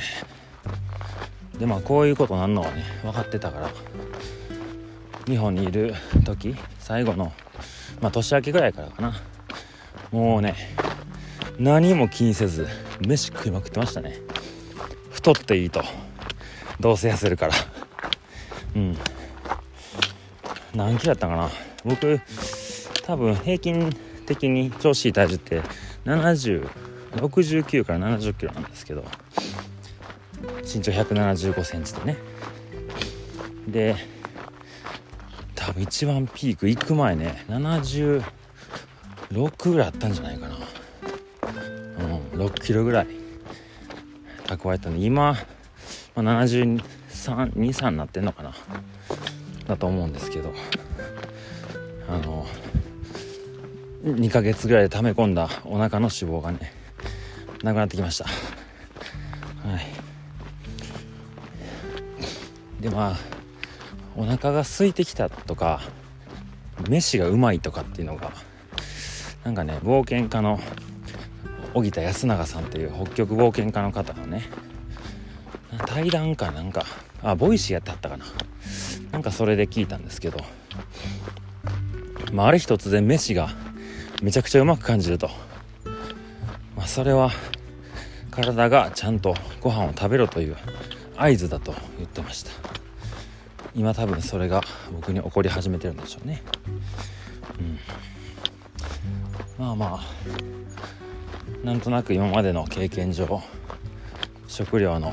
[1.64, 3.70] でまあこういうことなんのはね分かってたから
[5.26, 5.94] 日本にいる
[6.26, 7.32] 時最後の
[8.02, 9.14] まあ年明けぐらいからかな。
[10.12, 10.56] もうね
[11.58, 12.68] 何も気にせず
[13.00, 14.20] 飯食いまくってましたね。
[15.10, 15.82] 太っていいと
[16.80, 17.54] どうせ痩せるから。
[18.76, 18.98] うん。
[20.74, 21.48] 何キロやったかな。
[21.82, 22.20] 僕
[23.04, 23.90] 多分平均
[24.26, 25.62] 的に調子いい体重って
[26.04, 29.02] 7069から70キロなんですけど。
[30.74, 32.16] 身長175センチでね。
[33.68, 33.96] で
[35.54, 38.22] 多分一番ピーク行く前ね76
[39.70, 40.56] ぐらいあったんじゃないかな。
[42.34, 43.06] うん6キロぐらい。
[44.46, 45.36] 蓄えたんで今、
[46.14, 48.52] まあ、7323になってんのかな。
[49.66, 50.52] だと思うんですけど。
[52.08, 52.46] あの
[54.04, 56.74] 2ヶ月ぐらいで溜め込んだお腹の脂肪がね
[57.62, 58.26] なくなってきました。
[62.84, 63.16] でまあ
[64.14, 65.80] お腹が空いてきたとか
[66.90, 68.30] 飯がうまいとかっていうのが
[69.42, 70.60] なんかね冒険家の
[71.72, 74.42] 荻田泰永さんっていう北極冒険家の方のね
[75.86, 76.84] 対談かなんか
[77.22, 78.26] あ Voicy やってはったかな。
[79.12, 80.40] なんかそれで聞いたんですけど、
[82.32, 83.48] まあ、ある日突然飯が
[84.22, 85.30] めちゃくちゃうまく感じると、
[86.76, 87.30] まあ、それは
[88.30, 90.56] 体がちゃんとご飯を食べろという
[91.16, 92.50] 合図だと言ってました。
[93.74, 94.62] 今多分それが
[94.92, 96.42] 僕に起こり始めてるんでしょうね。
[97.58, 97.78] うん。
[99.58, 103.42] まあまあなんとなく今までの経験上
[104.48, 105.12] 食料の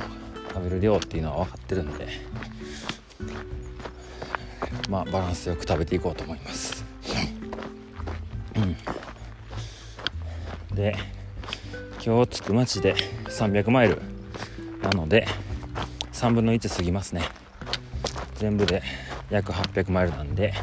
[0.49, 2.07] 食べる量っていうのは分かってるんで
[4.89, 6.83] まあバランスよく食べていこうと思います。
[8.55, 8.75] うん。
[10.75, 10.95] で
[12.03, 12.95] 今日着く町で
[13.25, 14.01] 300マイル
[14.81, 15.27] なので
[16.21, 17.23] 3分の1過ぎますね。
[18.35, 18.83] 全部で
[19.31, 20.53] 約800マイルなんで。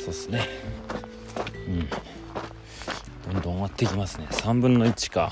[0.00, 0.48] そうっすね。
[1.68, 3.34] うん。
[3.34, 4.26] どんどん終わっていきますね。
[4.30, 5.30] 3分の1か。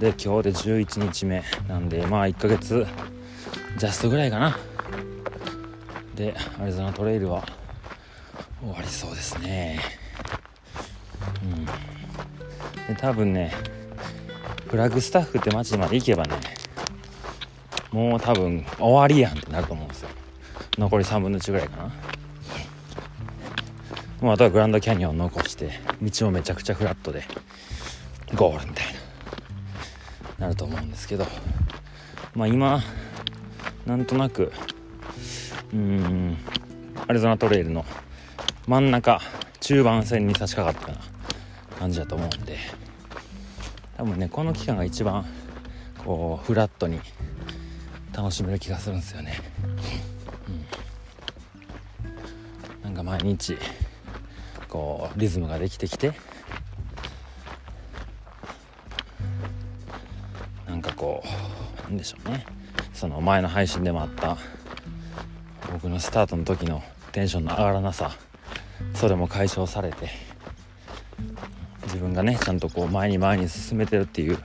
[0.00, 2.86] で今日で11日目なんでまあ1ヶ月
[3.78, 4.58] ジャストぐらいかな。
[6.14, 7.42] でアリゾナトレイルは
[8.60, 9.80] 終わりそうですね。
[11.42, 11.64] うん。
[12.94, 13.50] で多分ね
[14.66, 16.36] フラッグスタッフって街まで行けばね
[17.92, 20.10] もう多分終わりやんってなると思うんですよ。
[20.78, 21.84] 残り3分の1ぐらいかな。
[24.20, 25.70] もうあとはグランドキャニオン残して
[26.02, 27.22] 道もめちゃくちゃフラットで
[28.34, 28.86] ゴールみたい
[30.38, 31.26] ななると思うんですけど。
[32.34, 32.82] まあ今
[33.86, 34.52] なんとなく
[35.72, 36.36] うん
[37.06, 37.84] アリゾナトレイルの
[38.66, 39.20] 真ん中
[39.60, 41.04] 中盤戦に差し掛かったな
[41.78, 42.58] 感じだと思うんで。
[43.96, 45.26] 多分ねこの期間が一番
[46.04, 47.00] こうフラットに
[48.18, 49.40] 楽しめる気がするんですよね、
[52.02, 53.56] うん、なんか毎日
[54.68, 56.12] こうリズムができてきて
[60.66, 62.44] なんかこうなんでしょうね。
[62.92, 64.36] その前の配信でもあった
[65.72, 68.10] 僕のスタートの時のテンションの上がらなさ
[68.94, 70.08] それも解消されて
[71.84, 74.38] 自分がねちゃんとこう前に前に進めてるっていう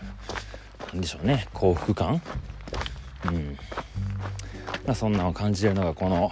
[0.94, 1.48] なんでしょうね。
[1.54, 2.22] 幸福感。
[3.26, 3.58] うん。
[4.86, 6.32] まあそんなのを感じるのがこの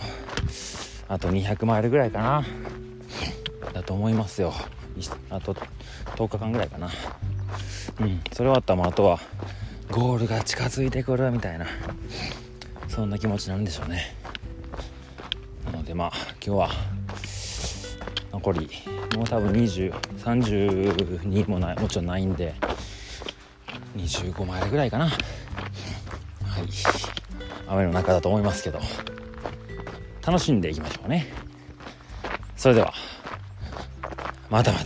[1.08, 2.44] あと200マイルぐらいかな。
[3.74, 4.54] だと思いますよ。
[5.30, 5.54] あと
[6.16, 6.89] 10日間ぐらいかな。
[8.00, 8.22] うん。
[8.32, 9.20] それ終わったらあとは
[9.89, 11.66] ゴールが近づいてくるみたいな。
[12.88, 14.16] そんな気持ちなんでしょうね。
[15.66, 16.12] なのでまあ
[16.46, 16.70] 今日は
[18.32, 18.70] 残り
[19.16, 22.54] もう多分2030もないもちろんないんで
[23.96, 25.10] 25マイルぐらいかな。
[27.72, 28.80] 雨の中だと思いますけど。
[30.26, 31.28] 楽しんでいきましょうね。
[32.55, 32.93] それでは
[34.49, 34.86] またまた。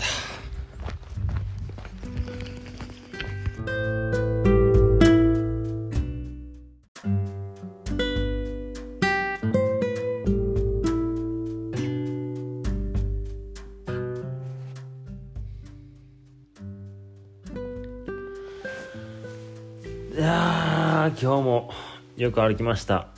[20.16, 21.72] いや今日も
[22.18, 23.10] よく歩きました。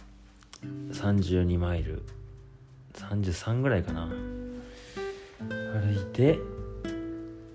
[0.92, 2.02] 32マイル。
[2.94, 4.10] 33ぐらいかな。
[5.40, 6.40] 歩いて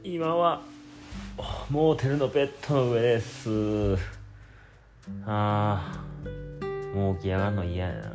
[0.05, 0.62] 今は
[1.68, 3.97] モーテルのベッドの上です。
[5.26, 8.12] あーもう起き上がるの嫌やな、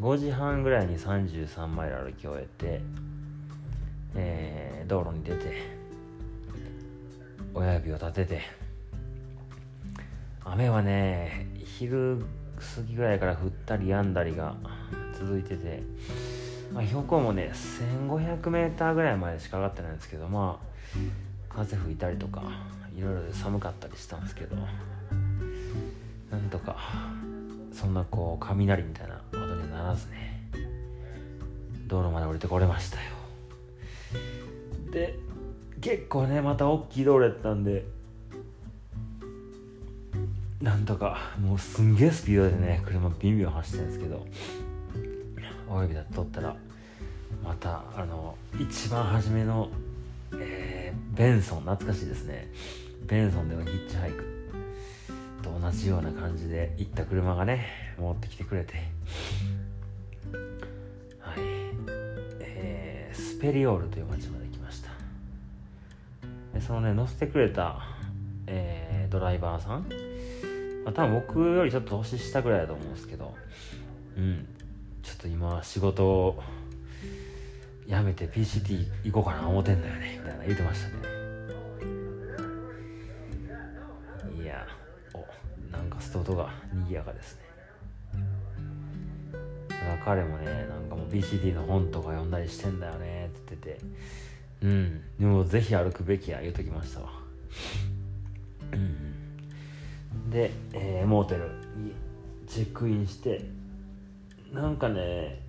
[0.00, 2.80] 5時半ぐらいに33マイル歩き終えて、
[4.16, 5.79] えー、道路に出て
[7.54, 8.40] 親指を立てて。
[10.44, 11.46] 雨はね
[11.78, 12.18] 昼
[12.76, 14.56] 過ぎぐらいから降ったりやんだりが
[15.14, 15.82] 続いてて、
[16.72, 17.52] まあ、標高もね
[18.08, 20.58] 1500m ぐらいまでしか上がってないんですけどま
[21.50, 22.42] あ風吹いたりとか
[22.96, 24.56] いろいろで寒かったりしたんですけど。
[26.30, 26.76] なんとか
[27.72, 30.48] そんなこう雷みたいな音にならずね。
[31.88, 33.02] 道路まで降りてこれましたよ。
[34.92, 35.18] で
[35.80, 37.84] 結構ねまた大きい道路やったんで。
[40.60, 44.26] なんとかもうすんげえスピードでね車ビンビン走ってるんですけど。
[45.70, 46.56] 親指だって取ったら
[47.44, 49.70] またあの一番初めの、
[50.34, 52.48] えー、ベンソン懐かしいですね。
[53.06, 54.24] ベンソンでのヒッチハイク
[55.42, 58.74] と同じような感じで行った車がね持ってきてくれて。
[61.20, 61.38] はい。
[62.40, 64.39] えー、スペリオールという街まで
[66.54, 67.80] でそのね乗せてくれた、
[68.46, 69.86] えー、ドライバーさん。
[70.84, 73.34] まあ、多分僕よりちょっと年下ぐらいだと思うんですけど。
[74.16, 74.46] うん。
[75.02, 76.42] ちょっと今仕事を
[77.86, 80.94] 辞めて PCT 行こうかな思ってんだよねみたいな言ってましたね。
[84.40, 84.66] いや
[85.14, 85.26] お
[85.72, 87.42] なんかストートが賑やかですね。
[89.68, 93.86] だから彼もねなんかもう PCT の本とか読んだりしてんだよねって言ってて。
[94.62, 95.02] うん。
[95.18, 97.08] でもぜひ歩くべきや言うときましたわ。
[98.72, 99.10] うん
[100.30, 101.92] で、えー、モーテルに
[102.46, 103.44] チェックインして
[104.52, 105.40] なんかね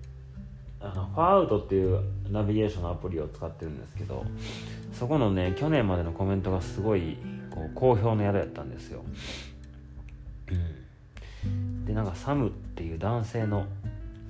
[0.80, 2.00] あのファーアウトっていう
[2.30, 4.24] ナビゲーションのアプリを使ってるんですけど
[4.92, 7.16] そこのね去年までのコメントがすごい
[7.50, 9.04] こう好評の宿やったんですよ、
[11.44, 13.66] うん、でなんかサムっていう男性の、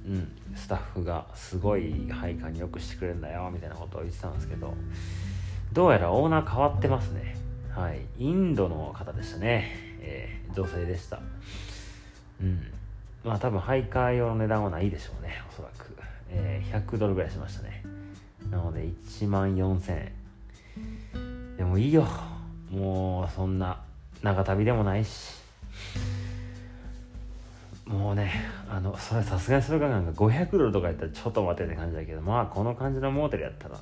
[0.07, 4.75] うん、スタッフがすごい配下によくしてくれるんだよみたいなことを言ってたんですけど
[5.73, 7.35] どうやらオーナー変わってますね。
[7.75, 8.03] はい。
[8.19, 9.75] インドの方でしたね。
[10.01, 11.21] えー、女性でした。
[12.43, 12.61] うん。
[13.25, 15.97] まあ多分徘徊用の値段はないでしょうねおそらく、
[16.29, 17.83] えー、100ドルぐらいしましたね。
[18.51, 20.13] なので1万4000
[21.15, 21.57] 円。
[21.57, 22.07] でもいいよ。
[22.71, 23.81] もうそんな
[24.23, 25.41] 長旅でもないし。
[27.87, 28.33] もうね
[28.69, 33.79] あのそれさすがにそれがなんか500ドルとかやったらちょっと待ってって感じだけどまあこの感じのモーテルやったら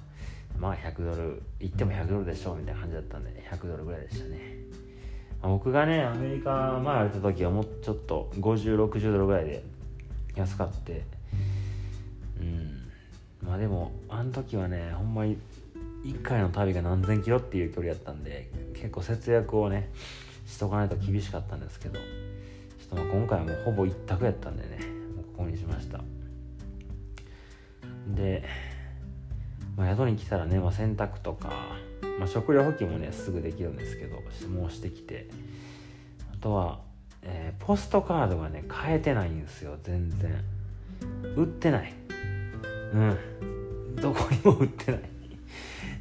[0.58, 4.56] まあ100ドル行っても100ドルでしょうみたいな感じだったんで100ドルぐらいでしたね。
[5.42, 9.62] 僕がねアメリカ前歩いた時はもうちょっと5060ドルぐらいで
[10.34, 11.04] 安かって
[12.40, 12.90] うん。
[13.42, 15.38] まあでもあの時はねほんまに
[16.04, 19.90] 1回の旅が何千キロっていう距離やったんで結構節約をね
[20.46, 24.78] しとかないと厳しかったんですけどょっとまあ今回はもうほぼ一択やったんでね
[25.16, 26.00] もうここにしました。
[28.08, 28.44] で、
[29.76, 31.48] まあ、宿に来たらね、まあ、洗濯とか、
[32.18, 34.16] まあ、食料補給もねすぐできるんですけど
[34.48, 35.28] もうしてきて。
[36.32, 36.80] あとは、
[37.22, 40.42] えー、ポストカードがね変えてないんですよ全然。
[41.36, 41.92] 売ってない。
[42.94, 43.96] うん。
[43.96, 45.00] どこにも売ってない。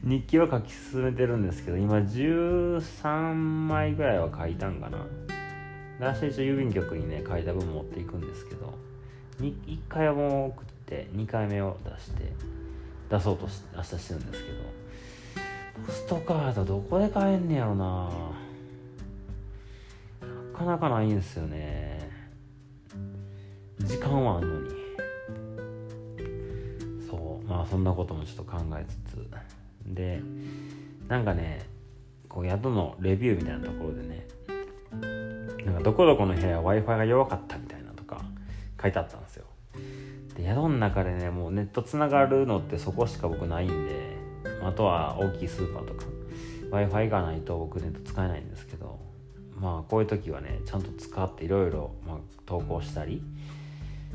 [0.04, 5.06] 日記は書き進めてるんですけど今13枚ぐらいは書いたんかな。
[6.00, 8.74] 明日一応郵便局にね書いた分持っていくんですけど
[9.41, 9.54] 1
[9.89, 12.32] 回はもう送って2回目を出して
[13.10, 14.80] 出そうとし明日してるんですけど
[15.86, 18.10] ポストカードどこで買えんねやろな。
[20.22, 22.12] なかなかないんですよね。
[23.80, 24.70] 時間はあんのに。
[27.10, 27.47] そう。
[27.47, 29.30] まあそんなこともちょっと考えつつ。
[29.86, 30.22] で
[31.08, 31.66] なんかね
[32.28, 34.28] こう宿のレビューみたいなところでね
[35.70, 38.22] なんかどこどこの部屋 w i f i が弱かったみたいなとか
[38.82, 39.45] 書いてあったんですよ
[40.36, 44.17] で宿の中でねもうネットつながるのってそこしか僕ないんで
[44.63, 46.05] あとは大きいスーパーとか
[46.72, 48.99] w i f i がないと僕ネット使えないんですけど
[49.55, 51.91] まあこういう時はねちゃんと使っていろいろ
[52.45, 53.22] 投稿したり、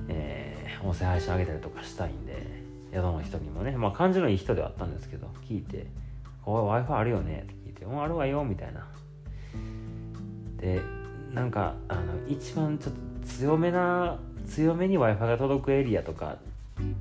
[0.09, 5.87] えー、音声配信上げたりとかしたいんで宿の人にもね、まあ感じのいい人ではあったんですけど、聞いて、
[6.47, 8.87] おい、Wi-Fi あるよねって聞いて、うん、あるわよ、みたいな。
[10.59, 10.81] で、
[11.35, 16.37] なんか、あの、一番ちょっと強めな、強めに Wi-Fi が届くエリアとか、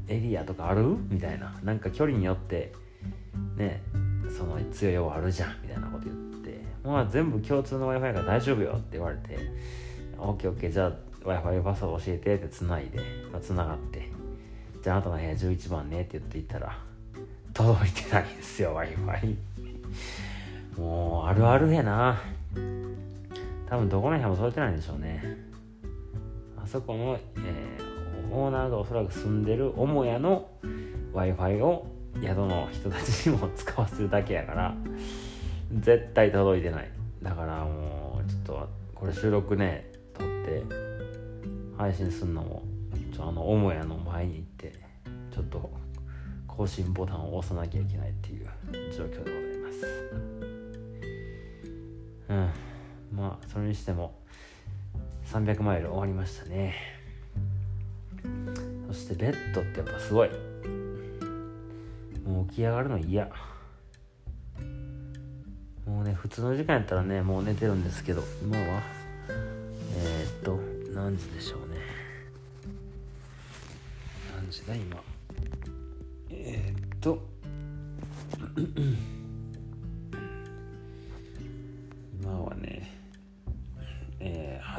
[0.08, 0.84] エリアとかある？
[1.10, 1.54] みたいな。
[1.64, 2.74] なんか距離によって、
[3.56, 3.82] ね、
[4.36, 9.38] その強いよあるじゃん、みたいなこと言って、まあ全部共通の Wi-Fi が大丈夫よって言われて、
[10.18, 10.92] OKOK、じゃあ
[11.24, 13.00] Wi-Fi パスワード教えてって繋いで、
[13.32, 14.10] まあ、繋がって、
[14.82, 16.78] じゃああなたの部屋11番ねって言っていたら
[17.54, 19.36] 届いてないですよ w i f i
[20.78, 22.20] もうあるあるやな。
[23.74, 25.24] 多分どこの部屋も届いてないんでしょうね。
[26.64, 30.48] あそこの、えー、オーナーがおそらく住んでる母屋の
[31.12, 31.88] w i f i を
[32.22, 34.76] 宿の人たちにも使わせるだけやから
[35.80, 36.92] 絶対届いてない。
[37.24, 40.64] だからもうちょっとこれ収録ね撮って
[41.76, 42.62] 配信すんのも
[43.12, 44.72] ちょあの母屋の前に行って
[45.34, 45.72] ちょっと
[46.48, 48.46] 更新ボタンを押さなきゃいけないっていう
[48.96, 49.88] 状況でございます。
[52.30, 52.34] う
[52.70, 52.73] ん。
[53.16, 54.16] まあそれにしても
[55.32, 56.76] 300マイル終わりましたね。
[58.88, 60.30] そしてベッドってやっぱすごい。
[62.26, 63.30] もう起き上がるの嫌。
[65.86, 68.82] もうね普通の時間やったらねもう寝てるんですけど今は
[69.98, 70.60] えー、っと
[70.94, 71.82] 何時でしょうね。
[74.36, 74.98] 何時だ今。
[76.30, 77.22] えー、っと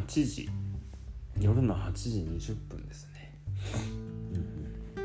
[0.07, 0.49] 8時。
[1.41, 3.35] 夜の8時20分ですね、
[4.97, 5.01] う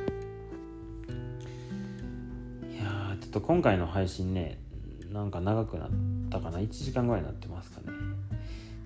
[2.67, 4.59] ん、いやちょっと今回の配信ね
[5.11, 5.89] なんか長くなっ
[6.29, 7.87] たかな？1時間ぐらいになってますかね。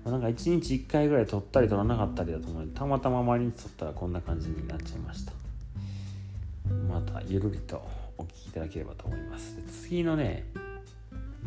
[0.06, 5.32] なんか1日1回ぐらい撮ったり撮らなかったりだと思うのでたまたま毎日撮ったらこんな感じになっちゃいました。
[6.88, 7.86] またゆるりと
[8.16, 9.58] お聞きいただければと思います。
[9.66, 10.46] 次のね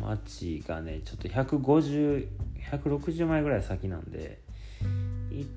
[0.00, 4.46] 町がねちょっと150160枚ぐらい先なんで
[5.40, 5.48] 一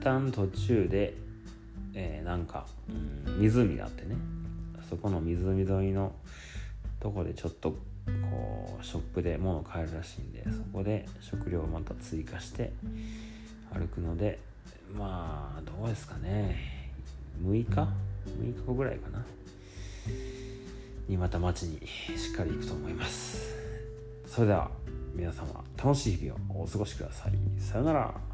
[0.00, 1.14] 旦途中で、
[1.94, 2.92] えー、なんか、う
[3.30, 4.16] ん、湖があってね。
[4.88, 6.12] そこの湖沿いの
[7.00, 12.72] とこでちょっとこうショップで物を買えるらしいんでそこで食料をまた追加して
[13.72, 14.38] 歩くので
[14.96, 16.92] まあどうですかね。
[17.42, 19.24] 6日？6日後ぐらいかな。
[21.08, 23.54] にまた町にしっかり行くと思います。
[24.26, 24.70] それでは
[25.14, 27.32] 皆様楽しい日々をお過ごしください。
[27.60, 28.33] さよなら。